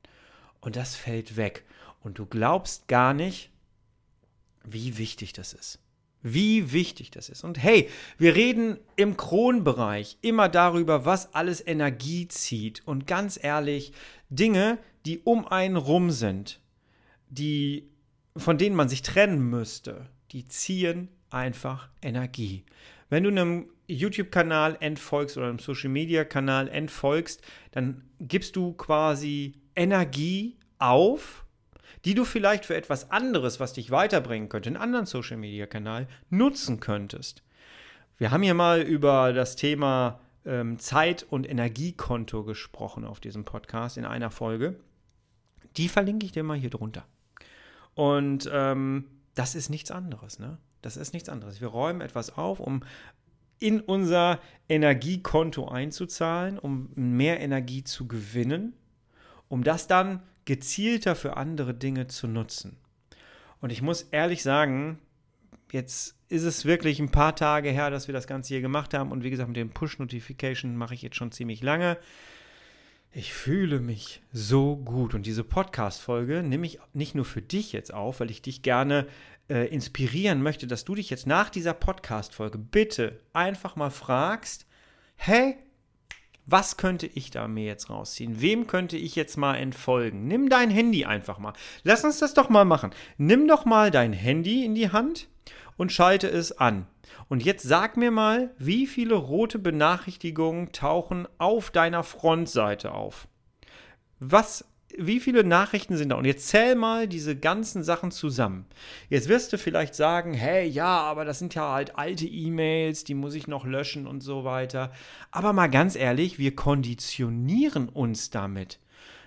und 0.66 0.76
das 0.76 0.96
fällt 0.96 1.38
weg. 1.38 1.64
Und 2.02 2.18
du 2.18 2.26
glaubst 2.26 2.88
gar 2.88 3.14
nicht, 3.14 3.52
wie 4.64 4.98
wichtig 4.98 5.32
das 5.32 5.54
ist. 5.54 5.80
Wie 6.24 6.72
wichtig 6.72 7.12
das 7.12 7.30
ist. 7.30 7.44
Und 7.44 7.62
hey, 7.62 7.88
wir 8.18 8.36
reden 8.36 8.80
im 8.96 9.16
Kronbereich 9.16 10.18
immer 10.22 10.50
darüber, 10.50 11.06
was 11.06 11.36
alles 11.36 11.66
Energie 11.66 12.28
zieht. 12.28 12.82
Und 12.88 13.06
ganz 13.06 13.40
ehrlich, 13.42 13.94
Dinge, 14.30 14.80
die 15.06 15.20
um 15.20 15.48
einen 15.48 15.78
rum 15.78 16.10
sind, 16.10 16.60
die, 17.30 17.88
von 18.36 18.58
denen 18.58 18.76
man 18.76 18.90
sich 18.90 19.04
trennen 19.04 19.52
müsste, 19.52 20.10
die 20.32 20.48
ziehen 20.48 21.10
einfach 21.30 21.90
Energie. 22.02 22.66
Wenn 23.10 23.24
du 23.24 23.30
einem 23.30 23.70
YouTube-Kanal 23.88 24.78
entfolgst 24.80 25.38
oder 25.38 25.48
einem 25.48 25.60
Social-Media-Kanal 25.60 26.70
entfolgst, 26.70 27.44
dann 27.72 28.04
gibst 28.20 28.56
du 28.56 28.74
quasi 28.74 29.54
Energie 29.76 30.58
auf, 30.80 31.46
die 32.06 32.14
du 32.14 32.26
vielleicht 32.26 32.66
für 32.66 32.76
etwas 32.76 33.12
anderes, 33.12 33.60
was 33.60 33.74
dich 33.74 33.92
weiterbringen 33.92 34.50
könnte, 34.50 34.70
einen 34.70 34.78
anderen 34.78 35.06
Social-Media-Kanal 35.06 36.08
nutzen 36.30 36.80
könntest. 36.80 37.44
Wir 38.18 38.32
haben 38.32 38.44
hier 38.44 38.54
mal 38.54 38.82
über 38.82 39.34
das 39.34 39.56
Thema 39.56 40.20
ähm, 40.46 40.80
Zeit- 40.80 41.24
und 41.24 41.50
Energiekonto 41.50 42.44
gesprochen 42.44 43.06
auf 43.06 43.20
diesem 43.20 43.44
Podcast 43.44 43.98
in 43.98 44.06
einer 44.06 44.32
Folge. 44.32 44.80
Die 45.78 45.90
verlinke 45.90 46.26
ich 46.26 46.32
dir 46.32 46.44
mal 46.44 46.58
hier 46.58 46.70
drunter. 46.70 47.06
Und 47.96 48.50
ähm, 48.54 49.06
das 49.34 49.56
ist 49.56 49.70
nichts 49.70 49.92
anderes. 49.92 50.40
Ne? 50.40 50.58
Das 50.82 50.98
ist 50.98 51.14
nichts 51.14 51.30
anderes. 51.30 51.60
Wir 51.60 51.68
räumen 51.68 52.02
etwas 52.02 52.38
auf, 52.38 52.60
um 52.60 52.84
in 53.60 53.82
unser 53.82 54.40
Energiekonto 54.70 55.68
einzuzahlen, 55.68 56.60
um 56.60 56.90
mehr 56.96 57.40
Energie 57.40 57.84
zu 57.84 58.08
gewinnen, 58.08 58.74
um 59.50 59.64
das 59.64 59.88
dann 59.88 60.22
gezielter 60.46 61.16
für 61.16 61.38
andere 61.38 61.74
Dinge 61.74 62.08
zu 62.08 62.28
nutzen. 62.28 62.78
Und 63.62 63.72
ich 63.72 63.82
muss 63.82 64.04
ehrlich 64.04 64.44
sagen, 64.44 65.00
jetzt 65.72 66.16
ist 66.30 66.44
es 66.44 66.66
wirklich 66.66 67.00
ein 67.00 67.12
paar 67.12 67.36
Tage 67.36 67.70
her, 67.70 67.90
dass 67.90 68.08
wir 68.08 68.14
das 68.14 68.28
Ganze 68.28 68.50
hier 68.50 68.62
gemacht 68.62 68.94
haben. 68.94 69.12
Und 69.12 69.24
wie 69.24 69.30
gesagt, 69.30 69.48
mit 69.48 69.58
dem 69.58 69.72
Push-Notification 69.72 70.76
mache 70.76 70.94
ich 70.94 71.02
jetzt 71.02 71.16
schon 71.16 71.32
ziemlich 71.32 71.62
lange. 71.62 71.98
Ich 73.12 73.34
fühle 73.34 73.80
mich 73.80 74.22
so 74.34 74.76
gut. 74.76 75.14
Und 75.14 75.26
diese 75.26 75.44
Podcast-Folge 75.44 76.44
nehme 76.44 76.66
ich 76.66 76.80
nicht 76.94 77.16
nur 77.16 77.26
für 77.26 77.42
dich 77.42 77.72
jetzt 77.72 77.94
auf, 77.94 78.20
weil 78.20 78.30
ich 78.30 78.42
dich 78.42 78.62
gerne 78.62 79.08
äh, 79.50 79.68
inspirieren 79.68 80.42
möchte, 80.42 80.68
dass 80.68 80.84
du 80.86 80.96
dich 80.96 81.10
jetzt 81.10 81.28
nach 81.28 81.50
dieser 81.50 81.74
Podcast-Folge 81.74 82.58
bitte 82.58 83.20
einfach 83.32 83.76
mal 83.76 83.92
fragst: 83.92 84.66
Hey, 85.16 85.56
was 86.46 86.78
könnte 86.78 87.08
ich 87.08 87.32
da 87.32 87.48
mir 87.48 87.66
jetzt 87.66 87.90
rausziehen? 87.90 88.42
Wem 88.42 88.68
könnte 88.68 88.98
ich 88.98 89.16
jetzt 89.16 89.38
mal 89.38 89.56
entfolgen? 89.56 90.28
Nimm 90.28 90.50
dein 90.50 90.70
Handy 90.70 91.06
einfach 91.06 91.40
mal. 91.40 91.54
Lass 91.84 92.04
uns 92.04 92.20
das 92.20 92.34
doch 92.34 92.50
mal 92.50 92.66
machen. 92.66 92.92
Nimm 93.18 93.48
doch 93.48 93.66
mal 93.66 93.92
dein 93.92 94.14
Handy 94.14 94.64
in 94.64 94.76
die 94.76 94.92
Hand 94.92 95.28
und 95.78 95.92
schalte 95.92 96.28
es 96.28 96.58
an. 96.58 96.88
Und 97.30 97.44
jetzt 97.44 97.64
sag 97.64 97.98
mir 97.98 98.12
mal, 98.12 98.54
wie 98.58 98.86
viele 98.88 99.16
rote 99.16 99.58
Benachrichtigungen 99.58 100.72
tauchen 100.72 101.28
auf 101.38 101.72
deiner 101.72 102.04
Frontseite 102.04 102.92
auf? 102.92 103.28
Was 104.20 104.66
wie 104.98 105.20
viele 105.20 105.44
Nachrichten 105.44 105.98
sind 105.98 106.10
da? 106.10 106.16
Und 106.16 106.26
jetzt 106.26 106.48
zähl 106.48 106.76
mal 106.76 107.08
diese 107.08 107.36
ganzen 107.36 107.84
Sachen 107.84 108.12
zusammen. 108.12 108.66
Jetzt 109.10 109.30
wirst 109.30 109.54
du 109.54 109.58
vielleicht 109.58 109.96
sagen, 109.96 110.34
hey, 110.34 110.68
ja, 110.68 111.00
aber 111.00 111.26
das 111.26 111.40
sind 111.40 111.56
ja 111.56 111.72
halt 111.72 111.98
alte 111.98 112.26
E-Mails, 112.26 113.04
die 113.04 113.14
muss 113.14 113.36
ich 113.36 113.48
noch 113.48 113.66
löschen 113.66 114.08
und 114.08 114.22
so 114.22 114.44
weiter. 114.44 114.92
Aber 115.32 115.54
mal 115.54 115.68
ganz 115.68 115.96
ehrlich, 115.96 116.40
wir 116.40 116.56
konditionieren 116.56 117.90
uns 117.90 118.30
damit. 118.30 118.80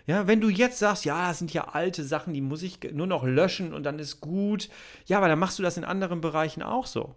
Ja, 0.07 0.26
wenn 0.26 0.40
du 0.40 0.48
jetzt 0.48 0.78
sagst, 0.78 1.04
ja, 1.04 1.28
das 1.28 1.38
sind 1.38 1.52
ja 1.52 1.68
alte 1.68 2.02
Sachen, 2.02 2.33
die 2.33 2.40
muss 2.40 2.62
ich 2.62 2.78
nur 2.92 3.07
noch 3.07 3.24
löschen 3.24 3.74
und 3.74 3.83
dann 3.83 3.98
ist 3.98 4.20
gut. 4.22 4.70
Ja, 5.07 5.18
aber 5.18 5.28
dann 5.28 5.38
machst 5.38 5.59
du 5.59 5.62
das 5.62 5.76
in 5.76 5.85
anderen 5.85 6.22
Bereichen 6.22 6.62
auch 6.62 6.87
so. 6.87 7.14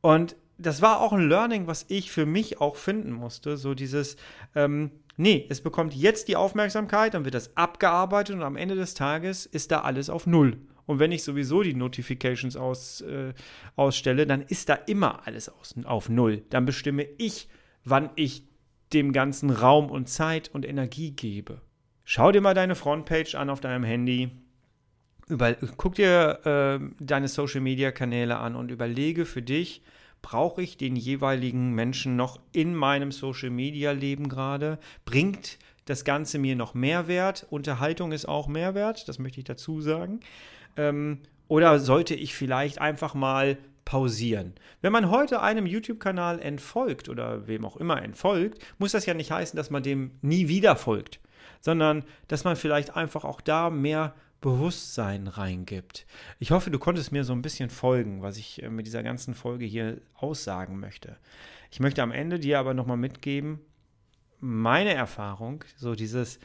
Und 0.00 0.34
das 0.58 0.82
war 0.82 1.00
auch 1.00 1.12
ein 1.12 1.28
Learning, 1.28 1.66
was 1.66 1.86
ich 1.88 2.10
für 2.10 2.26
mich 2.26 2.60
auch 2.60 2.76
finden 2.76 3.12
musste. 3.12 3.56
So 3.56 3.74
dieses, 3.74 4.16
ähm, 4.54 4.90
Nee, 5.16 5.46
es 5.50 5.60
bekommt 5.60 5.94
jetzt 5.94 6.28
die 6.28 6.36
Aufmerksamkeit, 6.36 7.14
dann 7.14 7.24
wird 7.24 7.34
das 7.34 7.56
abgearbeitet 7.56 8.36
und 8.36 8.42
am 8.42 8.56
Ende 8.56 8.74
des 8.74 8.94
Tages 8.94 9.46
ist 9.46 9.70
da 9.70 9.80
alles 9.82 10.08
auf 10.08 10.26
Null. 10.26 10.58
Und 10.86 10.98
wenn 10.98 11.12
ich 11.12 11.22
sowieso 11.22 11.62
die 11.62 11.74
Notifications 11.74 12.56
aus, 12.56 13.02
äh, 13.02 13.34
ausstelle, 13.76 14.26
dann 14.26 14.42
ist 14.42 14.68
da 14.68 14.74
immer 14.74 15.26
alles 15.26 15.48
aus, 15.48 15.74
auf 15.84 16.08
Null. 16.08 16.42
Dann 16.50 16.64
bestimme 16.64 17.06
ich, 17.18 17.48
wann 17.84 18.10
ich 18.16 18.44
dem 18.92 19.12
ganzen 19.12 19.50
Raum 19.50 19.90
und 19.90 20.08
Zeit 20.08 20.50
und 20.52 20.66
Energie 20.66 21.12
gebe. 21.12 21.60
Schau 22.04 22.32
dir 22.32 22.40
mal 22.40 22.54
deine 22.54 22.74
Frontpage 22.74 23.34
an 23.36 23.48
auf 23.48 23.60
deinem 23.60 23.84
Handy. 23.84 24.30
Über, 25.28 25.54
guck 25.76 25.94
dir 25.94 26.40
äh, 26.44 27.04
deine 27.04 27.28
Social-Media-Kanäle 27.28 28.36
an 28.38 28.56
und 28.56 28.70
überlege 28.70 29.24
für 29.24 29.40
dich, 29.40 29.82
brauche 30.22 30.62
ich 30.62 30.76
den 30.76 30.96
jeweiligen 30.96 31.72
Menschen 31.72 32.16
noch 32.16 32.40
in 32.52 32.74
meinem 32.74 33.12
Social-Media-Leben 33.12 34.28
gerade? 34.28 34.78
Bringt 35.04 35.58
das 35.84 36.04
Ganze 36.04 36.38
mir 36.38 36.56
noch 36.56 36.74
Mehrwert? 36.74 37.46
Unterhaltung 37.50 38.12
ist 38.12 38.26
auch 38.26 38.48
Mehrwert, 38.48 39.08
das 39.08 39.18
möchte 39.18 39.40
ich 39.40 39.44
dazu 39.44 39.80
sagen. 39.80 40.20
Ähm, 40.76 41.18
oder 41.48 41.80
sollte 41.80 42.14
ich 42.14 42.34
vielleicht 42.34 42.80
einfach 42.80 43.14
mal 43.14 43.58
pausieren? 43.84 44.54
Wenn 44.80 44.92
man 44.92 45.10
heute 45.10 45.42
einem 45.42 45.66
YouTube-Kanal 45.66 46.40
entfolgt 46.40 47.08
oder 47.08 47.46
wem 47.48 47.64
auch 47.64 47.76
immer 47.76 48.00
entfolgt, 48.00 48.64
muss 48.78 48.92
das 48.92 49.06
ja 49.06 49.14
nicht 49.14 49.32
heißen, 49.32 49.56
dass 49.56 49.70
man 49.70 49.82
dem 49.82 50.12
nie 50.22 50.48
wieder 50.48 50.76
folgt, 50.76 51.20
sondern 51.60 52.04
dass 52.28 52.44
man 52.44 52.56
vielleicht 52.56 52.96
einfach 52.96 53.24
auch 53.24 53.40
da 53.40 53.70
mehr 53.70 54.14
Bewusstsein 54.42 55.28
reingibt. 55.28 56.04
Ich 56.38 56.50
hoffe, 56.50 56.70
du 56.70 56.78
konntest 56.78 57.12
mir 57.12 57.24
so 57.24 57.32
ein 57.32 57.40
bisschen 57.40 57.70
folgen, 57.70 58.20
was 58.20 58.36
ich 58.36 58.62
äh, 58.62 58.68
mit 58.68 58.86
dieser 58.86 59.02
ganzen 59.02 59.34
Folge 59.34 59.64
hier 59.64 60.02
aussagen 60.14 60.78
möchte. 60.78 61.16
Ich 61.70 61.80
möchte 61.80 62.02
am 62.02 62.12
Ende 62.12 62.38
dir 62.38 62.58
aber 62.58 62.74
nochmal 62.74 62.98
mitgeben, 62.98 63.60
meine 64.40 64.92
Erfahrung, 64.92 65.64
so 65.76 65.94
dieses, 65.94 66.40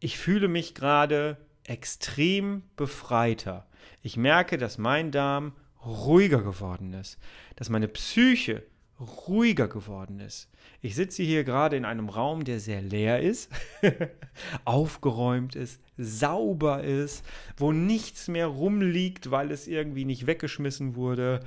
ich 0.00 0.18
fühle 0.18 0.48
mich 0.48 0.74
gerade 0.74 1.36
extrem 1.62 2.62
befreiter. 2.74 3.68
Ich 4.02 4.16
merke, 4.16 4.58
dass 4.58 4.78
mein 4.78 5.12
Darm 5.12 5.52
ruhiger 5.84 6.42
geworden 6.42 6.94
ist, 6.94 7.18
dass 7.56 7.68
meine 7.68 7.88
Psyche 7.88 8.64
ruhiger 9.04 9.68
geworden 9.68 10.20
ist. 10.20 10.50
Ich 10.80 10.94
sitze 10.94 11.22
hier 11.22 11.44
gerade 11.44 11.76
in 11.76 11.84
einem 11.84 12.08
Raum, 12.08 12.44
der 12.44 12.60
sehr 12.60 12.82
leer 12.82 13.20
ist, 13.20 13.50
aufgeräumt 14.64 15.56
ist, 15.56 15.80
sauber 15.96 16.82
ist, 16.82 17.24
wo 17.56 17.72
nichts 17.72 18.28
mehr 18.28 18.46
rumliegt, 18.46 19.30
weil 19.30 19.50
es 19.50 19.66
irgendwie 19.66 20.04
nicht 20.04 20.26
weggeschmissen 20.26 20.96
wurde. 20.96 21.40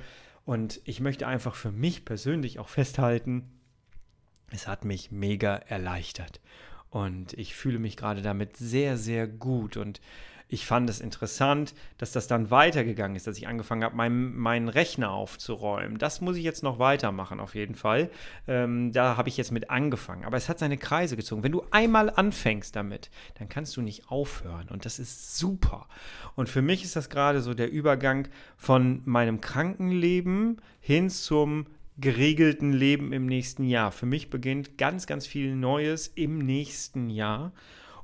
Und 0.44 0.80
ich 0.84 1.00
möchte 1.00 1.26
einfach 1.26 1.54
für 1.54 1.70
mich 1.70 2.04
persönlich 2.04 2.58
auch 2.58 2.68
festhalten, 2.68 3.50
es 4.50 4.66
hat 4.66 4.84
mich 4.84 5.10
mega 5.10 5.56
erleichtert. 5.56 6.40
Und 6.90 7.34
ich 7.34 7.54
fühle 7.54 7.78
mich 7.78 7.96
gerade 7.96 8.22
damit 8.22 8.56
sehr, 8.56 8.96
sehr 8.96 9.26
gut. 9.26 9.76
Und 9.76 10.00
ich 10.48 10.64
fand 10.64 10.88
es 10.88 11.00
interessant, 11.00 11.74
dass 11.98 12.12
das 12.12 12.26
dann 12.26 12.50
weitergegangen 12.50 13.16
ist, 13.16 13.26
dass 13.26 13.36
ich 13.36 13.46
angefangen 13.46 13.84
habe, 13.84 13.94
meinen, 13.94 14.34
meinen 14.34 14.68
Rechner 14.68 15.10
aufzuräumen. 15.10 15.98
Das 15.98 16.22
muss 16.22 16.36
ich 16.36 16.42
jetzt 16.42 16.62
noch 16.62 16.78
weitermachen, 16.78 17.38
auf 17.38 17.54
jeden 17.54 17.74
Fall. 17.74 18.10
Ähm, 18.46 18.90
da 18.92 19.18
habe 19.18 19.28
ich 19.28 19.36
jetzt 19.36 19.52
mit 19.52 19.68
angefangen. 19.68 20.24
Aber 20.24 20.38
es 20.38 20.48
hat 20.48 20.58
seine 20.58 20.78
Kreise 20.78 21.16
gezogen. 21.16 21.42
Wenn 21.42 21.52
du 21.52 21.64
einmal 21.70 22.08
anfängst 22.08 22.74
damit, 22.74 23.10
dann 23.38 23.50
kannst 23.50 23.76
du 23.76 23.82
nicht 23.82 24.10
aufhören. 24.10 24.68
Und 24.70 24.86
das 24.86 24.98
ist 24.98 25.36
super. 25.36 25.86
Und 26.34 26.48
für 26.48 26.62
mich 26.62 26.82
ist 26.82 26.96
das 26.96 27.10
gerade 27.10 27.42
so 27.42 27.52
der 27.52 27.70
Übergang 27.70 28.28
von 28.56 29.02
meinem 29.04 29.42
Krankenleben 29.42 30.62
hin 30.80 31.10
zum 31.10 31.66
geregelten 31.98 32.72
Leben 32.72 33.12
im 33.12 33.26
nächsten 33.26 33.64
Jahr. 33.64 33.92
Für 33.92 34.06
mich 34.06 34.30
beginnt 34.30 34.78
ganz, 34.78 35.06
ganz 35.06 35.26
viel 35.26 35.54
Neues 35.54 36.06
im 36.14 36.38
nächsten 36.38 37.10
Jahr. 37.10 37.52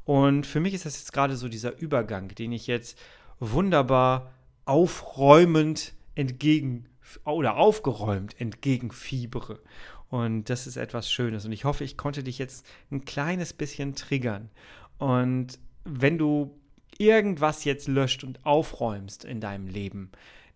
Und 0.05 0.47
für 0.47 0.61
mich 0.61 0.75
ist 0.75 0.85
das 0.85 0.99
jetzt 0.99 1.12
gerade 1.12 1.37
so 1.37 1.49
dieser 1.49 1.79
Übergang, 1.79 2.29
den 2.29 2.53
ich 2.53 2.67
jetzt 2.67 2.99
wunderbar 3.40 4.33
aufräumend 4.64 5.95
entgegen 6.14 6.87
oder 7.25 7.57
aufgeräumt 7.57 8.38
entgegenfiebere. 8.40 9.61
Und 10.09 10.51
das 10.51 10.67
ist 10.67 10.77
etwas 10.77 11.11
Schönes. 11.11 11.45
Und 11.45 11.53
ich 11.53 11.64
hoffe, 11.64 11.85
ich 11.85 11.97
konnte 11.97 12.23
dich 12.23 12.38
jetzt 12.38 12.67
ein 12.90 13.05
kleines 13.05 13.53
bisschen 13.53 13.95
triggern. 13.95 14.51
Und 14.99 15.59
wenn 15.85 16.19
du 16.19 16.59
irgendwas 16.99 17.64
jetzt 17.64 17.88
löscht 17.88 18.25
und 18.25 18.45
aufräumst 18.47 19.25
in 19.25 19.40
deinem 19.40 19.67
Leben, 19.67 20.12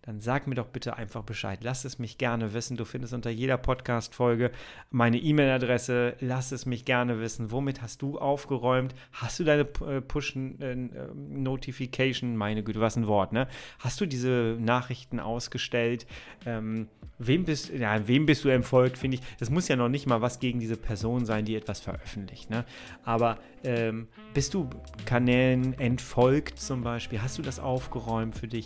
dann 0.09 0.19
sag 0.19 0.47
mir 0.47 0.55
doch 0.55 0.69
bitte 0.69 0.97
einfach 0.97 1.21
Bescheid. 1.21 1.59
Lass 1.61 1.85
es 1.85 1.99
mich 1.99 2.17
gerne 2.17 2.55
wissen. 2.55 2.77
Du 2.77 2.85
findest 2.85 3.13
unter 3.13 3.29
jeder 3.29 3.57
Podcast-Folge 3.57 4.49
meine 4.89 5.19
E-Mail-Adresse. 5.19 6.15
Lass 6.19 6.51
es 6.51 6.65
mich 6.65 6.83
gerne 6.83 7.21
wissen. 7.21 7.51
Womit 7.51 7.83
hast 7.83 8.01
du 8.01 8.17
aufgeräumt? 8.17 8.95
Hast 9.13 9.39
du 9.39 9.43
deine 9.43 9.67
äh, 9.87 10.01
Push-Notification? 10.01 12.35
Meine 12.35 12.63
Güte, 12.63 12.79
was 12.79 12.95
ein 12.95 13.05
Wort, 13.05 13.33
ne? 13.33 13.47
Hast 13.77 14.01
du 14.01 14.07
diese 14.07 14.57
Nachrichten 14.59 15.19
ausgestellt? 15.19 16.07
Ähm, 16.43 16.87
wem, 17.19 17.43
bist, 17.43 17.69
ja, 17.69 18.07
wem 18.07 18.25
bist 18.25 18.43
du 18.43 18.49
entfolgt, 18.49 18.97
finde 18.97 19.17
ich. 19.17 19.23
Das 19.37 19.51
muss 19.51 19.67
ja 19.67 19.75
noch 19.75 19.89
nicht 19.89 20.07
mal 20.07 20.23
was 20.23 20.39
gegen 20.39 20.59
diese 20.59 20.77
Person 20.77 21.27
sein, 21.27 21.45
die 21.45 21.55
etwas 21.55 21.81
veröffentlicht, 21.81 22.49
ne? 22.49 22.65
Aber 23.03 23.37
ähm, 23.63 24.07
bist 24.33 24.55
du 24.55 24.71
Kanälen 25.05 25.79
entfolgt 25.79 26.59
zum 26.59 26.81
Beispiel? 26.81 27.21
Hast 27.21 27.37
du 27.37 27.43
das 27.43 27.59
aufgeräumt 27.59 28.35
für 28.35 28.47
dich? 28.47 28.65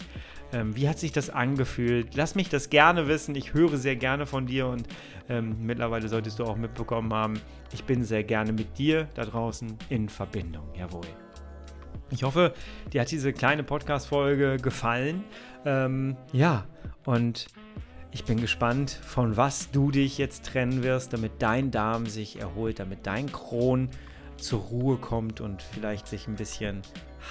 Ähm, 0.53 0.75
wie 0.75 0.87
hat 0.87 0.99
sich 0.99 1.11
das 1.11 1.29
angefühlt? 1.33 2.15
Lass 2.15 2.35
mich 2.35 2.49
das 2.49 2.69
gerne 2.69 3.07
wissen. 3.07 3.35
Ich 3.35 3.53
höre 3.53 3.77
sehr 3.77 3.95
gerne 3.95 4.25
von 4.25 4.45
dir 4.45 4.67
und 4.67 4.87
ähm, 5.29 5.57
mittlerweile 5.65 6.07
solltest 6.07 6.39
du 6.39 6.45
auch 6.45 6.57
mitbekommen 6.57 7.13
haben, 7.13 7.39
ich 7.73 7.83
bin 7.83 8.03
sehr 8.03 8.23
gerne 8.23 8.53
mit 8.53 8.77
dir 8.77 9.07
da 9.15 9.25
draußen 9.25 9.77
in 9.89 10.09
Verbindung. 10.09 10.67
Jawohl. 10.77 11.07
Ich 12.11 12.23
hoffe, 12.23 12.53
dir 12.91 13.01
hat 13.01 13.11
diese 13.11 13.33
kleine 13.33 13.63
Podcast-Folge 13.63 14.57
gefallen. 14.57 15.23
Ähm, 15.65 16.15
ja, 16.31 16.65
und 17.05 17.47
ich 18.11 18.25
bin 18.25 18.39
gespannt, 18.39 18.91
von 18.91 19.37
was 19.37 19.71
du 19.71 19.89
dich 19.89 20.19
jetzt 20.19 20.45
trennen 20.45 20.83
wirst, 20.83 21.13
damit 21.13 21.31
dein 21.39 21.71
Darm 21.71 22.05
sich 22.05 22.39
erholt, 22.39 22.79
damit 22.79 23.07
dein 23.07 23.31
Kron 23.31 23.89
zur 24.37 24.59
Ruhe 24.59 24.97
kommt 24.97 25.41
und 25.41 25.63
vielleicht 25.63 26.07
sich 26.07 26.27
ein 26.27 26.35
bisschen 26.35 26.83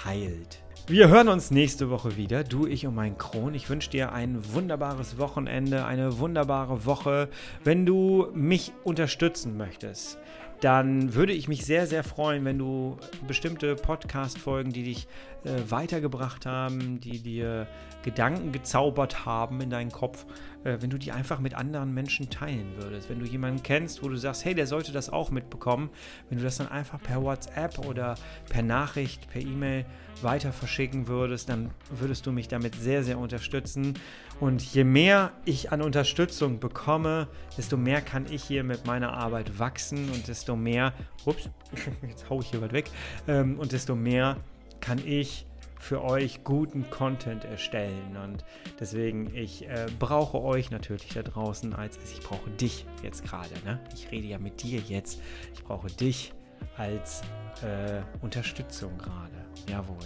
heilt. 0.03 0.61
Wir 0.85 1.07
hören 1.07 1.29
uns 1.29 1.49
nächste 1.49 1.89
Woche 1.89 2.17
wieder, 2.17 2.43
du, 2.43 2.67
ich 2.67 2.85
und 2.85 2.93
mein 2.93 3.17
Kron. 3.17 3.53
Ich 3.53 3.69
wünsche 3.69 3.89
dir 3.89 4.11
ein 4.11 4.41
wunderbares 4.53 5.17
Wochenende, 5.17 5.85
eine 5.85 6.19
wunderbare 6.19 6.85
Woche. 6.85 7.29
Wenn 7.63 7.85
du 7.85 8.27
mich 8.33 8.73
unterstützen 8.83 9.55
möchtest, 9.55 10.17
dann 10.59 11.13
würde 11.13 11.31
ich 11.31 11.47
mich 11.47 11.65
sehr, 11.65 11.87
sehr 11.87 12.03
freuen, 12.03 12.43
wenn 12.43 12.57
du 12.57 12.97
bestimmte 13.25 13.75
Podcast-Folgen, 13.75 14.73
die 14.73 14.83
dich 14.83 15.07
äh, 15.45 15.51
weitergebracht 15.69 16.45
haben, 16.45 16.99
die 16.99 17.19
dir 17.19 17.65
Gedanken 18.03 18.51
gezaubert 18.51 19.25
haben 19.25 19.61
in 19.61 19.69
deinen 19.69 19.91
Kopf, 19.91 20.25
äh, 20.63 20.77
wenn 20.79 20.89
du 20.89 20.97
die 20.97 21.11
einfach 21.11 21.39
mit 21.39 21.53
anderen 21.53 21.93
Menschen 21.93 22.29
teilen 22.29 22.73
würdest. 22.77 23.09
Wenn 23.09 23.19
du 23.19 23.25
jemanden 23.25 23.63
kennst, 23.63 24.03
wo 24.03 24.09
du 24.09 24.15
sagst, 24.15 24.45
hey, 24.45 24.53
der 24.53 24.67
sollte 24.67 24.91
das 24.91 25.09
auch 25.09 25.31
mitbekommen, 25.31 25.89
wenn 26.29 26.37
du 26.37 26.43
das 26.43 26.57
dann 26.57 26.67
einfach 26.67 27.01
per 27.01 27.21
WhatsApp 27.21 27.79
oder 27.79 28.15
per 28.49 28.63
Nachricht, 28.63 29.29
per 29.29 29.41
E-Mail 29.41 29.85
weiter 30.21 30.53
verschicken 30.53 31.07
würdest, 31.07 31.49
dann 31.49 31.71
würdest 31.89 32.25
du 32.25 32.31
mich 32.31 32.47
damit 32.47 32.75
sehr, 32.75 33.03
sehr 33.03 33.17
unterstützen. 33.17 33.93
Und 34.39 34.61
je 34.61 34.83
mehr 34.83 35.31
ich 35.45 35.71
an 35.71 35.81
Unterstützung 35.81 36.59
bekomme, 36.59 37.27
desto 37.57 37.77
mehr 37.77 38.01
kann 38.01 38.25
ich 38.29 38.43
hier 38.43 38.63
mit 38.63 38.85
meiner 38.85 39.13
Arbeit 39.13 39.59
wachsen 39.59 40.09
und 40.11 40.27
desto 40.27 40.55
mehr, 40.55 40.93
ups, 41.25 41.49
jetzt 42.07 42.29
haue 42.29 42.41
ich 42.41 42.51
hier 42.51 42.61
was 42.61 42.71
weg, 42.71 42.89
ähm, 43.27 43.59
und 43.59 43.71
desto 43.71 43.95
mehr 43.95 44.37
kann 44.79 44.99
ich 45.05 45.45
für 45.83 46.01
euch 46.01 46.43
guten 46.45 46.89
Content 46.89 47.43
erstellen. 47.43 48.15
Und 48.23 48.45
deswegen, 48.79 49.35
ich 49.35 49.67
äh, 49.67 49.87
brauche 49.99 50.41
euch 50.41 50.71
natürlich 50.71 51.09
da 51.09 51.23
draußen 51.23 51.73
als, 51.73 51.99
ich 52.11 52.21
brauche 52.21 52.49
dich 52.51 52.85
jetzt 53.03 53.25
gerade. 53.25 53.53
Ne? 53.65 53.79
Ich 53.93 54.09
rede 54.09 54.27
ja 54.27 54.39
mit 54.39 54.63
dir 54.63 54.79
jetzt. 54.79 55.21
Ich 55.53 55.63
brauche 55.63 55.87
dich 55.87 56.33
als 56.77 57.21
äh, 57.61 58.01
Unterstützung 58.21 58.97
gerade. 58.97 59.35
Jawohl. 59.69 59.97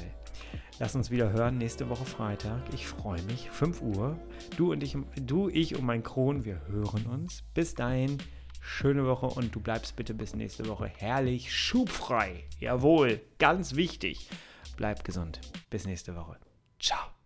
Lass 0.80 0.96
uns 0.96 1.12
wieder 1.12 1.32
hören 1.32 1.60
nächste 1.60 1.90
Woche 1.90 2.06
Freitag. 2.06 2.62
Ich 2.74 2.88
freue 2.88 3.22
mich. 3.24 3.50
5 3.52 3.82
Uhr. 3.82 4.18
Du 4.58 4.72
und 4.72 4.82
ich, 4.82 4.98
du, 5.22 5.48
ich 5.50 5.76
und 5.76 5.86
mein 5.86 6.02
Kron, 6.02 6.44
wir 6.44 6.60
hören 6.68 7.06
uns. 7.06 7.44
Bis 7.54 7.76
dahin, 7.76 8.18
schöne 8.62 9.06
Woche 9.06 9.28
und 9.28 9.54
du 9.54 9.60
bleibst 9.60 9.96
bitte 9.96 10.16
bis 10.16 10.36
nächste 10.36 10.68
Woche 10.68 10.88
herrlich 10.88 11.56
schubfrei. 11.56 12.46
Jawohl, 12.60 13.22
ganz 13.38 13.76
wichtig. 13.76 14.30
Bleib 14.78 15.04
gesund. 15.04 15.42
Bis 15.70 15.86
nächste 15.86 16.16
Woche. 16.16 16.38
Ciao. 16.80 17.17